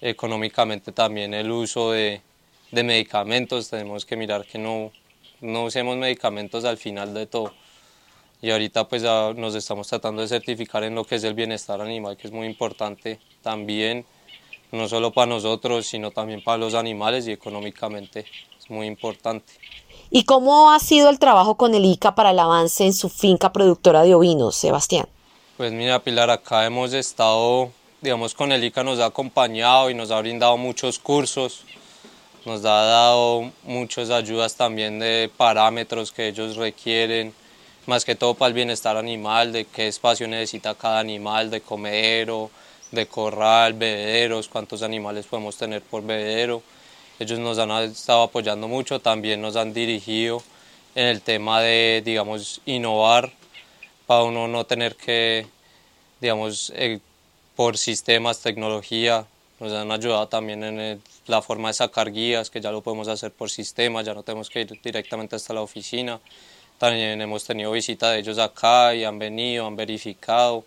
económicamente 0.02 0.92
también 0.92 1.34
el 1.34 1.50
uso 1.50 1.94
de, 1.94 2.22
de, 2.70 2.84
medicamentos. 2.84 3.72
Tenemos 3.72 4.06
que 4.06 4.16
mirar 4.16 4.46
que 4.46 4.60
no, 4.60 4.92
no 5.40 5.64
usemos 5.64 5.98
medicamentos 5.98 6.64
al 6.64 6.78
final 6.78 7.16
de 7.16 7.26
todo. 7.26 7.56
Y 8.40 8.52
ahorita 8.52 8.88
pues 8.88 9.02
nos 9.02 9.56
estamos 9.56 9.88
tratando 9.88 10.22
de 10.22 10.28
certificar 10.28 10.84
en 10.84 10.94
lo 10.94 11.06
que 11.06 11.16
es 11.16 11.24
el 11.24 11.34
bienestar 11.34 11.82
animal, 11.82 12.18
que 12.18 12.28
es 12.28 12.34
muy 12.34 12.46
importante 12.46 13.20
también 13.42 14.06
no 14.72 14.88
solo 14.88 15.12
para 15.12 15.28
nosotros, 15.28 15.86
sino 15.86 16.12
también 16.12 16.44
para 16.44 16.58
los 16.58 16.74
animales 16.74 17.28
y 17.28 17.32
económicamente 17.32 18.26
es 18.60 18.70
muy 18.70 18.88
importante. 18.88 19.54
¿Y 20.10 20.24
cómo 20.24 20.72
ha 20.72 20.80
sido 20.80 21.10
el 21.10 21.20
trabajo 21.20 21.56
con 21.56 21.74
el 21.74 21.86
ICA 21.86 22.16
para 22.16 22.32
el 22.32 22.40
avance 22.40 22.86
en 22.86 22.94
su 22.94 23.10
finca 23.10 23.54
productora 23.54 24.04
de 24.04 24.14
ovinos, 24.14 24.56
Sebastián? 24.56 25.08
Pues 25.58 25.72
mira, 25.72 26.00
Pilar, 26.00 26.30
acá 26.30 26.66
hemos 26.66 26.94
estado, 26.94 27.72
digamos, 28.02 28.34
con 28.34 28.52
el 28.52 28.64
ICA 28.64 28.84
nos 28.84 29.00
ha 29.00 29.06
acompañado 29.06 29.90
y 29.90 29.94
nos 29.94 30.12
ha 30.12 30.20
brindado 30.20 30.58
muchos 30.58 31.00
cursos, 31.00 31.64
nos 32.46 32.66
ha 32.66 32.84
dado 32.84 33.52
muchas 33.64 34.10
ayudas 34.10 34.56
también 34.56 35.00
de 35.00 35.30
parámetros 35.38 36.12
que 36.12 36.28
ellos 36.28 36.56
requieren, 36.56 37.34
más 37.86 38.04
que 38.04 38.16
todo 38.16 38.34
para 38.34 38.48
el 38.50 38.54
bienestar 38.54 38.98
animal, 38.98 39.54
de 39.54 39.66
qué 39.66 39.88
espacio 39.88 40.28
necesita 40.28 40.76
cada 40.76 41.00
animal, 41.00 41.50
de 41.50 41.62
comedero, 41.62 42.50
de 42.92 43.08
corral, 43.08 43.74
bebederos, 43.74 44.48
cuántos 44.48 44.84
animales 44.84 45.26
podemos 45.26 45.56
tener 45.58 45.82
por 45.82 46.04
bebedero. 46.04 46.62
Ellos 47.20 47.40
nos 47.40 47.58
han 47.60 47.72
estado 47.84 48.24
apoyando 48.24 48.68
mucho, 48.68 49.00
también 49.00 49.42
nos 49.42 49.56
han 49.56 49.74
dirigido 49.74 50.44
en 50.96 51.08
el 51.08 51.22
tema 51.22 51.62
de, 51.62 52.02
digamos, 52.04 52.62
innovar 52.66 53.32
para 54.06 54.24
uno 54.24 54.48
no 54.48 54.66
tener 54.66 54.96
que, 54.96 55.48
digamos, 56.20 56.72
eh, 56.76 57.00
por 57.56 57.78
sistemas, 57.78 58.42
tecnología, 58.42 59.26
nos 59.60 59.72
han 59.74 59.92
ayudado 59.92 60.28
también 60.28 60.64
en 60.64 61.02
la 61.28 61.42
forma 61.42 61.68
de 61.68 61.76
sacar 61.76 62.12
guías, 62.12 62.50
que 62.50 62.60
ya 62.60 62.72
lo 62.72 62.82
podemos 62.82 63.08
hacer 63.08 63.32
por 63.32 63.50
sistema, 63.52 64.02
ya 64.02 64.14
no 64.16 64.24
tenemos 64.24 64.50
que 64.50 64.62
ir 64.62 64.82
directamente 64.82 65.36
hasta 65.36 65.54
la 65.54 65.62
oficina. 65.62 66.20
También 66.80 67.22
hemos 67.22 67.44
tenido 67.44 67.72
visita 67.72 68.10
de 68.10 68.20
ellos 68.20 68.40
acá 68.40 68.96
y 68.96 69.04
han 69.04 69.20
venido, 69.20 69.68
han 69.68 69.76
verificado 69.76 70.66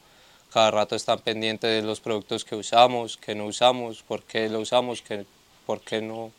cada 0.55 0.71
rato 0.71 0.95
están 0.95 1.19
pendientes 1.19 1.69
de 1.69 1.83
los 1.85 1.99
productos 1.99 2.45
que 2.45 2.55
usamos, 2.55 3.17
que 3.17 3.35
no 3.35 3.47
usamos, 3.47 4.05
por 4.05 4.23
qué 4.23 4.49
lo 4.49 4.61
usamos, 4.61 5.03
que, 5.03 5.27
por, 5.67 5.81
qué 5.81 6.01
no, 6.01 6.31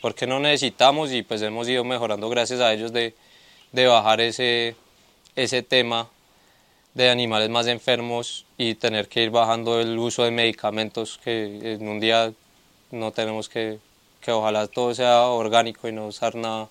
por 0.00 0.14
qué 0.14 0.26
no 0.26 0.40
necesitamos 0.40 1.12
y 1.12 1.22
pues 1.22 1.42
hemos 1.42 1.68
ido 1.68 1.84
mejorando 1.84 2.30
gracias 2.30 2.60
a 2.60 2.72
ellos 2.72 2.94
de, 2.94 3.14
de 3.72 3.86
bajar 3.86 4.22
ese, 4.22 4.74
ese 5.36 5.62
tema 5.62 6.08
de 6.94 7.10
animales 7.10 7.50
más 7.50 7.66
enfermos 7.66 8.46
y 8.56 8.74
tener 8.74 9.06
que 9.10 9.22
ir 9.22 9.28
bajando 9.28 9.82
el 9.82 9.98
uso 9.98 10.24
de 10.24 10.30
medicamentos 10.30 11.20
que 11.22 11.74
en 11.74 11.86
un 11.86 12.00
día 12.00 12.32
no 12.90 13.12
tenemos 13.12 13.50
que, 13.50 13.80
que 14.22 14.32
ojalá 14.32 14.66
todo 14.66 14.94
sea 14.94 15.26
orgánico 15.26 15.88
y 15.88 15.92
no 15.92 16.06
usar 16.06 16.36
nada, 16.36 16.70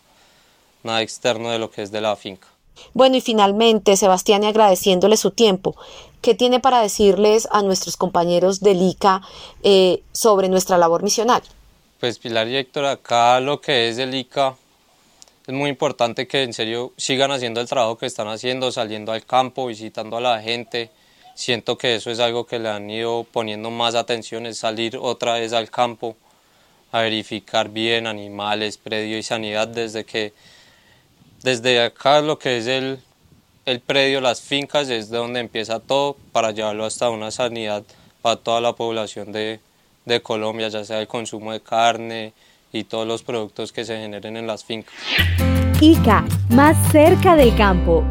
nada 0.81 1.03
externo 1.03 1.51
de 1.51 1.59
lo 1.59 1.69
que 1.69 1.83
es 1.83 1.91
de 1.91 2.01
la 2.01 2.15
finca. 2.15 2.47
Bueno, 2.93 3.17
y 3.17 3.21
finalmente, 3.21 3.95
Sebastián, 3.95 4.43
y 4.43 4.47
agradeciéndole 4.47 5.17
su 5.17 5.31
tiempo, 5.31 5.75
¿qué 6.21 6.35
tiene 6.35 6.59
para 6.59 6.81
decirles 6.81 7.47
a 7.51 7.61
nuestros 7.61 7.97
compañeros 7.97 8.61
del 8.61 8.81
ICA 8.81 9.21
eh, 9.63 10.03
sobre 10.11 10.49
nuestra 10.49 10.77
labor 10.77 11.03
misional? 11.03 11.41
Pues 11.99 12.19
Pilar 12.19 12.47
y 12.47 12.57
Héctor, 12.57 12.85
acá 12.85 13.39
lo 13.39 13.61
que 13.61 13.89
es 13.89 13.97
el 13.97 14.13
ICA 14.15 14.55
es 15.47 15.53
muy 15.53 15.69
importante 15.69 16.27
que 16.27 16.43
en 16.43 16.53
serio 16.53 16.93
sigan 16.97 17.31
haciendo 17.31 17.61
el 17.61 17.67
trabajo 17.67 17.97
que 17.97 18.05
están 18.05 18.27
haciendo, 18.27 18.71
saliendo 18.71 19.11
al 19.11 19.25
campo, 19.25 19.67
visitando 19.67 20.17
a 20.17 20.21
la 20.21 20.41
gente. 20.41 20.91
Siento 21.33 21.77
que 21.77 21.95
eso 21.95 22.11
es 22.11 22.19
algo 22.19 22.45
que 22.45 22.59
le 22.59 22.69
han 22.69 22.89
ido 22.89 23.25
poniendo 23.31 23.71
más 23.71 23.95
atención, 23.95 24.45
es 24.45 24.59
salir 24.59 24.97
otra 24.97 25.33
vez 25.33 25.53
al 25.53 25.69
campo 25.69 26.15
a 26.91 27.01
verificar 27.01 27.69
bien 27.69 28.05
animales, 28.05 28.77
predio 28.77 29.17
y 29.17 29.23
sanidad 29.23 29.67
desde 29.67 30.05
que 30.05 30.33
desde 31.41 31.81
acá 31.81 32.21
lo 32.21 32.37
que 32.37 32.57
es 32.57 32.67
el, 32.67 32.99
el 33.65 33.79
predio, 33.79 34.21
las 34.21 34.41
fincas, 34.41 34.89
es 34.89 35.09
de 35.09 35.17
donde 35.17 35.39
empieza 35.39 35.79
todo 35.79 36.17
para 36.31 36.51
llevarlo 36.51 36.85
hasta 36.85 37.09
una 37.09 37.31
sanidad 37.31 37.83
para 38.21 38.35
toda 38.35 38.61
la 38.61 38.73
población 38.73 39.31
de, 39.31 39.59
de 40.05 40.21
Colombia, 40.21 40.67
ya 40.69 40.83
sea 40.83 40.99
el 40.99 41.07
consumo 41.07 41.51
de 41.51 41.61
carne 41.61 42.33
y 42.71 42.83
todos 42.83 43.07
los 43.07 43.23
productos 43.23 43.71
que 43.71 43.85
se 43.85 43.97
generen 43.97 44.37
en 44.37 44.47
las 44.47 44.63
fincas. 44.63 44.93
ICA, 45.81 46.25
más 46.49 46.77
cerca 46.91 47.35
del 47.35 47.55
campo 47.55 48.03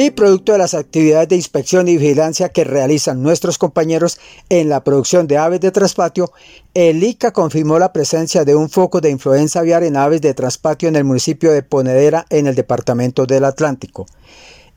y 0.00 0.12
producto 0.12 0.52
de 0.52 0.58
las 0.58 0.74
actividades 0.74 1.28
de 1.28 1.34
inspección 1.34 1.88
y 1.88 1.96
vigilancia 1.96 2.50
que 2.50 2.62
realizan 2.62 3.20
nuestros 3.20 3.58
compañeros 3.58 4.20
en 4.48 4.68
la 4.68 4.84
producción 4.84 5.26
de 5.26 5.38
aves 5.38 5.58
de 5.58 5.72
traspatio, 5.72 6.30
el 6.72 7.02
ICA 7.02 7.32
confirmó 7.32 7.80
la 7.80 7.92
presencia 7.92 8.44
de 8.44 8.54
un 8.54 8.70
foco 8.70 9.00
de 9.00 9.10
influenza 9.10 9.58
aviar 9.58 9.82
en 9.82 9.96
aves 9.96 10.20
de 10.20 10.34
traspatio 10.34 10.88
en 10.88 10.94
el 10.94 11.02
municipio 11.02 11.50
de 11.50 11.64
Ponedera 11.64 12.26
en 12.30 12.46
el 12.46 12.54
departamento 12.54 13.26
del 13.26 13.44
Atlántico. 13.44 14.06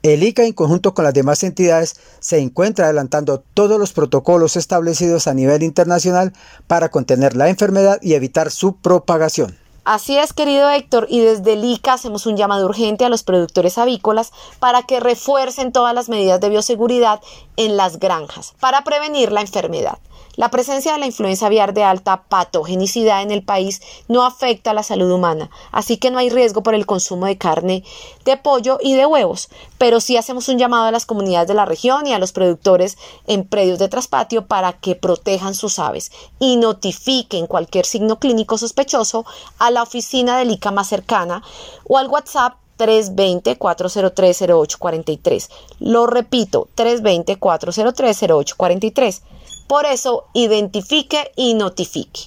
El 0.01 0.23
ICA, 0.23 0.43
en 0.43 0.53
conjunto 0.53 0.95
con 0.95 1.05
las 1.05 1.13
demás 1.13 1.43
entidades, 1.43 1.97
se 2.19 2.39
encuentra 2.39 2.85
adelantando 2.85 3.43
todos 3.53 3.79
los 3.79 3.93
protocolos 3.93 4.55
establecidos 4.55 5.27
a 5.27 5.35
nivel 5.35 5.61
internacional 5.61 6.33
para 6.65 6.89
contener 6.89 7.35
la 7.35 7.47
enfermedad 7.47 7.99
y 8.01 8.15
evitar 8.15 8.49
su 8.49 8.77
propagación. 8.77 9.60
Así 9.83 10.15
es, 10.15 10.31
querido 10.31 10.69
Héctor, 10.69 11.07
y 11.09 11.21
desde 11.21 11.53
el 11.53 11.65
ICA 11.65 11.93
hacemos 11.93 12.27
un 12.27 12.37
llamado 12.37 12.67
urgente 12.67 13.03
a 13.03 13.09
los 13.09 13.23
productores 13.23 13.79
avícolas 13.79 14.31
para 14.59 14.83
que 14.83 14.99
refuercen 14.99 15.71
todas 15.71 15.95
las 15.95 16.07
medidas 16.07 16.39
de 16.39 16.49
bioseguridad 16.49 17.19
en 17.57 17.77
las 17.77 17.97
granjas 17.97 18.53
para 18.59 18.83
prevenir 18.83 19.31
la 19.31 19.41
enfermedad. 19.41 19.97
La 20.37 20.49
presencia 20.49 20.93
de 20.93 20.99
la 20.99 21.07
influenza 21.07 21.47
aviar 21.47 21.73
de 21.73 21.83
alta 21.83 22.23
patogenicidad 22.23 23.21
en 23.21 23.31
el 23.31 23.43
país 23.43 23.81
no 24.07 24.23
afecta 24.23 24.71
a 24.71 24.73
la 24.73 24.83
salud 24.83 25.11
humana, 25.11 25.49
así 25.73 25.97
que 25.97 26.09
no 26.09 26.19
hay 26.19 26.29
riesgo 26.29 26.63
por 26.63 26.73
el 26.73 26.85
consumo 26.85 27.25
de 27.25 27.37
carne, 27.37 27.83
de 28.23 28.37
pollo 28.37 28.77
y 28.81 28.95
de 28.95 29.05
huevos, 29.05 29.49
pero 29.77 29.99
sí 29.99 30.15
hacemos 30.15 30.47
un 30.47 30.57
llamado 30.57 30.85
a 30.85 30.91
las 30.91 31.05
comunidades 31.05 31.49
de 31.49 31.53
la 31.53 31.65
región 31.65 32.07
y 32.07 32.13
a 32.13 32.19
los 32.19 32.31
productores 32.31 32.97
en 33.27 33.43
predios 33.43 33.77
de 33.77 33.89
traspatio 33.89 34.45
para 34.45 34.71
que 34.73 34.95
protejan 34.95 35.53
sus 35.53 35.79
aves 35.79 36.13
y 36.39 36.55
notifiquen 36.55 37.45
cualquier 37.45 37.85
signo 37.85 38.17
clínico 38.19 38.57
sospechoso 38.57 39.25
la 39.71 39.83
oficina 39.83 40.37
del 40.37 40.51
ICA 40.51 40.71
más 40.71 40.87
cercana 40.87 41.43
o 41.87 41.97
al 41.97 42.07
WhatsApp 42.07 42.55
320-403-0843. 42.77 45.49
Lo 45.79 46.07
repito, 46.07 46.69
320-403-0843. 46.75 49.21
Por 49.67 49.85
eso, 49.85 50.25
identifique 50.33 51.31
y 51.35 51.53
notifique. 51.53 52.21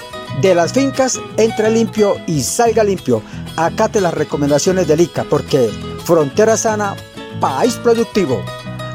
De 0.41 0.55
las 0.55 0.73
fincas, 0.73 1.19
entre 1.37 1.69
limpio 1.69 2.15
y 2.25 2.41
salga 2.41 2.83
limpio. 2.83 3.21
Acate 3.57 3.99
las 3.99 4.13
recomendaciones 4.13 4.87
del 4.87 5.01
ICA 5.01 5.25
porque 5.25 5.69
frontera 6.05 6.55
sana, 6.55 6.95
país 7.41 7.75
productivo. 7.75 8.41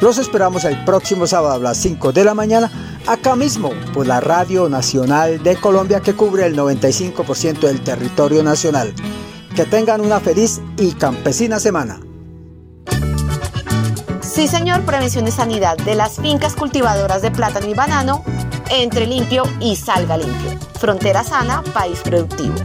Los 0.00 0.18
esperamos 0.18 0.64
el 0.64 0.82
próximo 0.84 1.26
sábado 1.26 1.54
a 1.54 1.58
las 1.58 1.76
5 1.78 2.12
de 2.12 2.24
la 2.24 2.34
mañana, 2.34 2.70
acá 3.06 3.36
mismo, 3.36 3.70
por 3.92 4.06
la 4.06 4.20
Radio 4.20 4.68
Nacional 4.68 5.42
de 5.42 5.56
Colombia 5.56 6.00
que 6.00 6.14
cubre 6.14 6.46
el 6.46 6.56
95% 6.56 7.60
del 7.60 7.82
territorio 7.82 8.42
nacional. 8.42 8.92
Que 9.54 9.64
tengan 9.66 10.00
una 10.00 10.20
feliz 10.20 10.60
y 10.78 10.92
campesina 10.92 11.60
semana. 11.60 12.00
Sí, 14.34 14.48
señor, 14.48 14.82
prevención 14.82 15.28
y 15.28 15.30
sanidad 15.30 15.76
de 15.76 15.94
las 15.94 16.20
fincas 16.20 16.56
cultivadoras 16.56 17.22
de 17.22 17.30
plátano 17.30 17.68
y 17.70 17.74
banano, 17.74 18.24
entre 18.68 19.06
limpio 19.06 19.44
y 19.60 19.76
salga 19.76 20.16
limpio. 20.16 20.58
Frontera 20.80 21.22
sana, 21.22 21.62
país 21.72 22.00
productivo. 22.02 22.56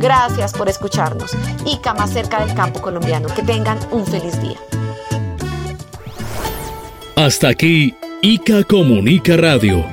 Gracias 0.00 0.52
por 0.52 0.68
escucharnos. 0.68 1.30
ICA 1.66 1.94
más 1.94 2.10
cerca 2.10 2.44
del 2.44 2.52
campo 2.56 2.82
colombiano. 2.82 3.28
Que 3.28 3.44
tengan 3.44 3.78
un 3.92 4.04
feliz 4.04 4.40
día. 4.42 4.58
Hasta 7.14 7.46
aquí, 7.46 7.94
ICA 8.20 8.64
Comunica 8.64 9.36
Radio, 9.36 9.84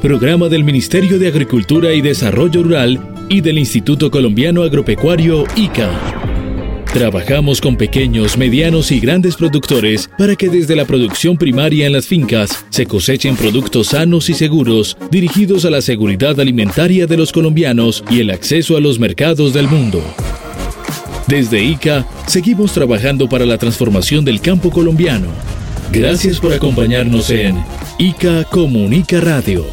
programa 0.00 0.48
del 0.48 0.62
Ministerio 0.62 1.18
de 1.18 1.26
Agricultura 1.26 1.92
y 1.92 2.02
Desarrollo 2.02 2.62
Rural 2.62 3.26
y 3.28 3.40
del 3.40 3.58
Instituto 3.58 4.12
Colombiano 4.12 4.62
Agropecuario 4.62 5.42
ICA. 5.56 6.17
Trabajamos 6.92 7.60
con 7.60 7.76
pequeños, 7.76 8.36
medianos 8.36 8.90
y 8.90 9.00
grandes 9.00 9.36
productores 9.36 10.10
para 10.18 10.36
que 10.36 10.48
desde 10.48 10.74
la 10.74 10.84
producción 10.84 11.36
primaria 11.36 11.86
en 11.86 11.92
las 11.92 12.06
fincas 12.06 12.64
se 12.70 12.86
cosechen 12.86 13.36
productos 13.36 13.88
sanos 13.88 14.28
y 14.30 14.34
seguros 14.34 14.96
dirigidos 15.10 15.64
a 15.64 15.70
la 15.70 15.82
seguridad 15.82 16.38
alimentaria 16.40 17.06
de 17.06 17.16
los 17.16 17.32
colombianos 17.32 18.02
y 18.10 18.20
el 18.20 18.30
acceso 18.30 18.76
a 18.76 18.80
los 18.80 18.98
mercados 18.98 19.52
del 19.52 19.68
mundo. 19.68 20.02
Desde 21.26 21.62
ICA 21.62 22.06
seguimos 22.26 22.72
trabajando 22.72 23.28
para 23.28 23.44
la 23.44 23.58
transformación 23.58 24.24
del 24.24 24.40
campo 24.40 24.70
colombiano 24.70 25.28
Gracias 25.90 26.38
por 26.38 26.52
acompañarnos 26.52 27.30
en 27.30 27.64
ICA 27.98 28.44
Comunica 28.44 29.20
Radio. 29.20 29.64